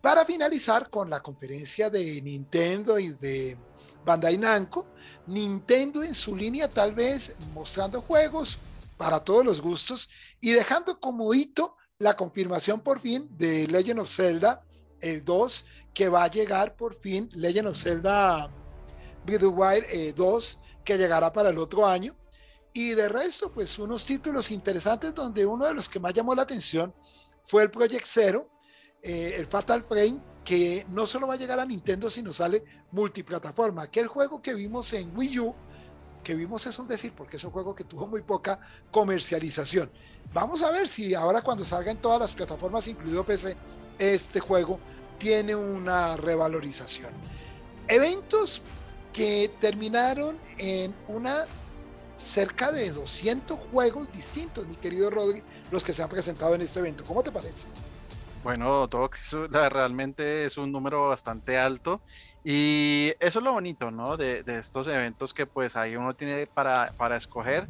Para 0.00 0.24
finalizar 0.24 0.90
con 0.90 1.10
la 1.10 1.20
conferencia 1.20 1.90
de 1.90 2.22
Nintendo 2.22 2.98
y 2.98 3.08
de 3.10 3.58
Bandai 4.04 4.38
Namco, 4.38 4.86
Nintendo 5.26 6.02
en 6.02 6.14
su 6.14 6.36
línea 6.36 6.72
tal 6.72 6.94
vez 6.94 7.36
mostrando 7.52 8.00
juegos 8.02 8.60
para 8.96 9.20
todos 9.20 9.44
los 9.44 9.60
gustos 9.60 10.08
y 10.40 10.52
dejando 10.52 11.00
como 11.00 11.34
hito 11.34 11.76
la 11.98 12.16
confirmación 12.16 12.80
por 12.80 13.00
fin 13.00 13.28
de 13.36 13.66
Legend 13.66 14.00
of 14.00 14.10
Zelda, 14.10 14.64
el 15.00 15.24
2, 15.24 15.66
que 15.92 16.08
va 16.08 16.24
a 16.24 16.30
llegar 16.30 16.76
por 16.76 16.94
fin 16.94 17.28
Legend 17.32 17.68
of 17.68 17.76
Zelda 17.76 18.50
Breath 19.26 19.42
of 19.42 19.54
Wild 19.56 20.14
2, 20.14 20.52
eh, 20.52 20.80
que 20.84 20.96
llegará 20.96 21.32
para 21.32 21.50
el 21.50 21.58
otro 21.58 21.86
año. 21.86 22.16
Y 22.72 22.90
de 22.90 23.08
resto, 23.08 23.52
pues 23.52 23.78
unos 23.78 24.04
títulos 24.06 24.50
interesantes 24.50 25.14
donde 25.14 25.44
uno 25.44 25.66
de 25.66 25.74
los 25.74 25.88
que 25.88 25.98
más 26.00 26.14
llamó 26.14 26.34
la 26.34 26.42
atención 26.42 26.94
fue 27.44 27.64
el 27.64 27.70
Project 27.70 28.04
Zero, 28.04 28.48
eh, 29.02 29.34
el 29.36 29.46
Fatal 29.46 29.84
Frame, 29.84 30.20
que 30.44 30.84
no 30.88 31.06
solo 31.06 31.26
va 31.26 31.34
a 31.34 31.36
llegar 31.36 31.60
a 31.60 31.66
Nintendo, 31.66 32.10
sino 32.10 32.32
sale 32.32 32.64
multiplataforma. 32.92 33.82
Aquel 33.82 34.08
juego 34.08 34.40
que 34.40 34.54
vimos 34.54 34.92
en 34.92 35.14
Wii 35.16 35.40
U, 35.40 35.54
que 36.24 36.34
vimos 36.34 36.66
es 36.66 36.78
un 36.78 36.88
decir, 36.88 37.12
porque 37.12 37.36
es 37.36 37.44
un 37.44 37.50
juego 37.50 37.74
que 37.74 37.84
tuvo 37.84 38.06
muy 38.06 38.22
poca 38.22 38.58
comercialización. 38.90 39.90
Vamos 40.32 40.62
a 40.62 40.70
ver 40.70 40.88
si 40.88 41.14
ahora 41.14 41.42
cuando 41.42 41.64
salga 41.64 41.90
en 41.90 41.98
todas 41.98 42.20
las 42.20 42.34
plataformas, 42.34 42.88
incluido 42.88 43.24
PC, 43.24 43.56
este 43.98 44.40
juego 44.40 44.80
tiene 45.18 45.54
una 45.54 46.16
revalorización. 46.16 47.12
Eventos 47.88 48.62
que 49.12 49.52
terminaron 49.60 50.38
en 50.58 50.94
una 51.08 51.44
cerca 52.16 52.72
de 52.72 52.90
200 52.90 53.58
juegos 53.70 54.10
distintos, 54.10 54.66
mi 54.66 54.76
querido 54.76 55.10
Rodri, 55.10 55.42
los 55.70 55.84
que 55.84 55.92
se 55.92 56.02
han 56.02 56.08
presentado 56.08 56.54
en 56.54 56.62
este 56.62 56.80
evento. 56.80 57.04
¿Cómo 57.04 57.22
te 57.22 57.32
parece? 57.32 57.68
Bueno, 58.48 58.88
todo 58.88 59.10
realmente 59.68 60.46
es 60.46 60.56
un 60.56 60.72
número 60.72 61.06
bastante 61.06 61.58
alto 61.58 62.00
y 62.42 63.12
eso 63.20 63.40
es 63.40 63.44
lo 63.44 63.52
bonito, 63.52 63.90
¿no? 63.90 64.16
De, 64.16 64.42
estos 64.46 64.88
eventos 64.88 65.34
que 65.34 65.44
pues 65.44 65.76
ahí 65.76 65.96
uno 65.96 66.16
tiene 66.16 66.46
para, 66.46 66.94
para 66.96 67.18
escoger. 67.18 67.68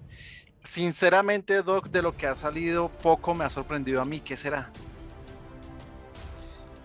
Sinceramente, 0.63 1.63
Doc, 1.63 1.89
de 1.89 2.01
lo 2.01 2.17
que 2.17 2.29
ha 2.29 2.37
salido, 2.37 2.91
poco 2.91 3.35
me 3.35 3.45
ha 3.45 3.51
sorprendido 3.51 4.01
a 4.01 4.05
mí. 4.05 4.21
¿Qué 4.21 4.37
será? 4.37 4.71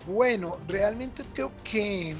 Bueno, 0.08 0.58
realmente 0.66 1.22
creo 1.32 1.52
que, 1.62 2.16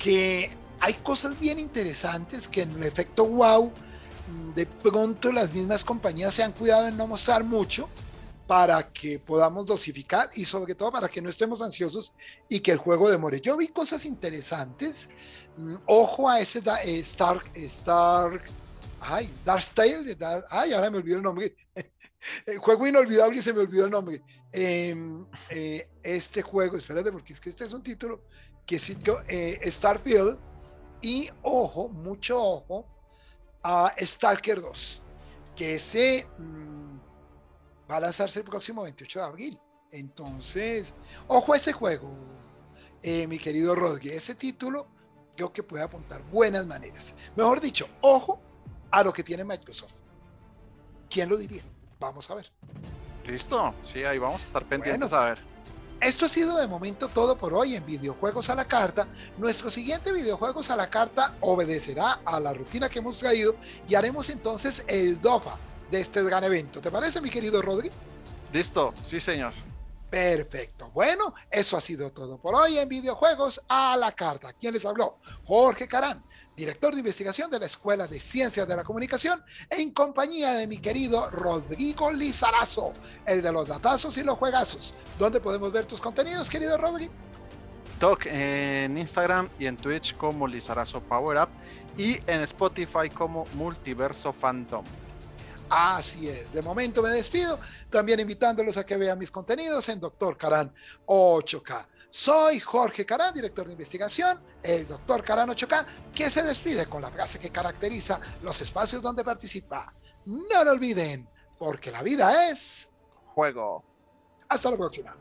que 0.00 0.50
hay 0.80 0.94
cosas 0.94 1.38
bien 1.38 1.60
interesantes 1.60 2.48
que 2.48 2.62
en 2.62 2.72
el 2.72 2.82
efecto 2.82 3.24
wow, 3.24 3.70
de 4.56 4.66
pronto 4.66 5.30
las 5.30 5.54
mismas 5.54 5.84
compañías 5.84 6.34
se 6.34 6.42
han 6.42 6.50
cuidado 6.50 6.88
en 6.88 6.96
no 6.96 7.06
mostrar 7.06 7.44
mucho 7.44 7.88
para 8.46 8.92
que 8.92 9.18
podamos 9.18 9.66
dosificar 9.66 10.30
y 10.34 10.44
sobre 10.44 10.74
todo 10.74 10.92
para 10.92 11.08
que 11.08 11.22
no 11.22 11.30
estemos 11.30 11.62
ansiosos 11.62 12.14
y 12.48 12.60
que 12.60 12.72
el 12.72 12.78
juego 12.78 13.10
demore. 13.10 13.40
Yo 13.40 13.56
vi 13.56 13.68
cosas 13.68 14.04
interesantes. 14.04 15.08
Mm, 15.56 15.76
ojo 15.86 16.28
a 16.28 16.40
ese 16.40 16.60
eh, 16.84 16.98
Stark, 16.98 17.50
Stark, 17.54 18.42
ay, 19.00 19.32
Dark 19.44 19.64
Tale, 19.74 20.16
ay, 20.50 20.72
ahora 20.72 20.90
me 20.90 20.98
olvidó 20.98 21.16
el 21.16 21.22
nombre. 21.22 21.56
juego 22.60 22.86
inolvidable 22.86 23.38
y 23.38 23.42
se 23.42 23.52
me 23.52 23.60
olvidó 23.60 23.86
el 23.86 23.90
nombre. 23.90 24.22
Em, 24.52 25.26
eh, 25.50 25.88
este 26.02 26.42
juego, 26.42 26.76
espérate, 26.76 27.10
porque 27.10 27.32
es 27.32 27.40
que 27.40 27.50
este 27.50 27.64
es 27.64 27.72
un 27.72 27.82
título 27.82 28.22
que 28.66 28.78
sí, 28.78 28.96
eh, 29.28 29.58
Starfield 29.70 30.38
y 31.00 31.28
ojo, 31.42 31.88
mucho 31.88 32.42
ojo 32.42 32.86
a 33.62 33.94
Stalker 33.98 34.60
2, 34.60 35.02
que 35.56 35.74
ese... 35.74 36.26
Mm, 36.38 36.93
va 37.90 37.96
a 37.96 38.00
lanzarse 38.00 38.38
el 38.40 38.44
próximo 38.44 38.82
28 38.82 39.18
de 39.20 39.24
abril. 39.24 39.60
Entonces, 39.90 40.94
ojo 41.28 41.52
a 41.52 41.56
ese 41.56 41.72
juego. 41.72 42.10
eh, 43.02 43.26
mi 43.26 43.38
querido 43.38 43.74
Rodri. 43.74 44.08
Ese 44.10 44.34
título 44.34 44.86
creo 45.36 45.52
que 45.52 45.62
puede 45.62 45.84
apuntar 45.84 46.22
buenas 46.22 46.66
maneras. 46.66 47.14
Mejor 47.36 47.60
dicho, 47.60 47.86
ojo 48.00 48.40
a 48.90 49.02
lo 49.04 49.12
que 49.12 49.22
tiene 49.22 49.44
Microsoft. 49.44 49.92
¿Quién 51.10 51.28
lo 51.28 51.36
diría? 51.36 51.62
Vamos 52.00 52.30
a 52.30 52.34
ver. 52.36 52.50
Listo, 53.24 53.74
sí, 53.82 54.04
ahí 54.04 54.18
vamos 54.18 54.42
a 54.42 54.46
estar 54.46 54.66
pendientes 54.68 55.12
a 55.12 55.20
ver. 55.26 55.38
Esto 56.00 56.24
ha 56.26 56.28
sido 56.28 56.56
de 56.56 56.66
momento 56.66 57.08
todo 57.08 57.36
por 57.38 57.54
hoy 57.54 57.76
en 57.76 57.86
Videojuegos 57.86 58.50
a 58.50 58.54
la 58.54 58.66
Carta. 58.66 59.06
Nuestro 59.38 59.70
siguiente 59.70 60.12
Videojuegos 60.12 60.70
a 60.70 60.76
la 60.76 60.90
Carta 60.90 61.36
obedecerá 61.40 62.20
a 62.24 62.40
la 62.40 62.52
rutina 62.52 62.88
que 62.88 62.98
hemos 62.98 63.18
traído 63.18 63.54
y 63.88 63.94
haremos 63.94 64.28
entonces 64.30 64.84
el 64.88 65.20
DOFA 65.20 65.58
de 65.90 66.00
este 66.00 66.22
gran 66.22 66.44
evento. 66.44 66.80
¿Te 66.80 66.90
parece, 66.90 67.20
mi 67.20 67.30
querido 67.30 67.60
Rodri? 67.62 67.90
Listo, 68.52 68.94
sí, 69.04 69.20
señor. 69.20 69.52
Perfecto. 70.14 70.90
Bueno, 70.94 71.34
eso 71.50 71.76
ha 71.76 71.80
sido 71.80 72.12
todo 72.12 72.38
por 72.38 72.54
hoy 72.54 72.78
en 72.78 72.88
Videojuegos 72.88 73.60
a 73.68 73.96
la 73.96 74.12
Carta. 74.12 74.52
¿Quién 74.52 74.72
les 74.72 74.86
habló? 74.86 75.18
Jorge 75.44 75.88
Carán, 75.88 76.22
director 76.56 76.92
de 76.92 77.00
investigación 77.00 77.50
de 77.50 77.58
la 77.58 77.66
Escuela 77.66 78.06
de 78.06 78.20
Ciencias 78.20 78.68
de 78.68 78.76
la 78.76 78.84
Comunicación, 78.84 79.42
en 79.68 79.90
compañía 79.90 80.52
de 80.52 80.68
mi 80.68 80.78
querido 80.78 81.28
Rodrigo 81.30 82.12
Lizarazo, 82.12 82.92
el 83.26 83.42
de 83.42 83.50
los 83.50 83.66
datazos 83.66 84.16
y 84.16 84.22
los 84.22 84.38
juegazos. 84.38 84.94
¿Dónde 85.18 85.40
podemos 85.40 85.72
ver 85.72 85.84
tus 85.84 86.00
contenidos, 86.00 86.48
querido 86.48 86.78
Rodrigo? 86.78 87.12
Talk 87.98 88.26
en 88.26 88.96
Instagram 88.96 89.48
y 89.58 89.66
en 89.66 89.76
Twitch 89.76 90.16
como 90.16 90.46
Lizarazo 90.46 91.00
Power 91.00 91.38
Up 91.42 91.48
y 91.96 92.18
en 92.30 92.40
Spotify 92.42 93.10
como 93.12 93.46
Multiverso 93.54 94.32
Phantom. 94.32 94.84
Así 95.68 96.28
es, 96.28 96.52
de 96.52 96.62
momento 96.62 97.02
me 97.02 97.10
despido, 97.10 97.58
también 97.90 98.20
invitándolos 98.20 98.76
a 98.76 98.84
que 98.84 98.96
vean 98.96 99.18
mis 99.18 99.30
contenidos 99.30 99.88
en 99.88 99.98
Doctor 99.98 100.36
Carán 100.36 100.72
8K. 101.06 101.88
Soy 102.10 102.60
Jorge 102.60 103.04
Carán, 103.04 103.34
director 103.34 103.66
de 103.66 103.72
investigación, 103.72 104.40
el 104.62 104.86
Doctor 104.86 105.24
Carán 105.24 105.48
8K, 105.48 105.86
que 106.14 106.30
se 106.30 106.42
despide 106.42 106.86
con 106.86 107.02
la 107.02 107.10
frase 107.10 107.38
que 107.38 107.50
caracteriza 107.50 108.20
los 108.42 108.60
espacios 108.60 109.02
donde 109.02 109.24
participa. 109.24 109.92
No 110.26 110.64
lo 110.64 110.72
olviden, 110.72 111.28
porque 111.58 111.90
la 111.90 112.02
vida 112.02 112.50
es 112.50 112.88
juego. 113.34 113.82
Hasta 114.48 114.70
la 114.70 114.76
próxima. 114.76 115.16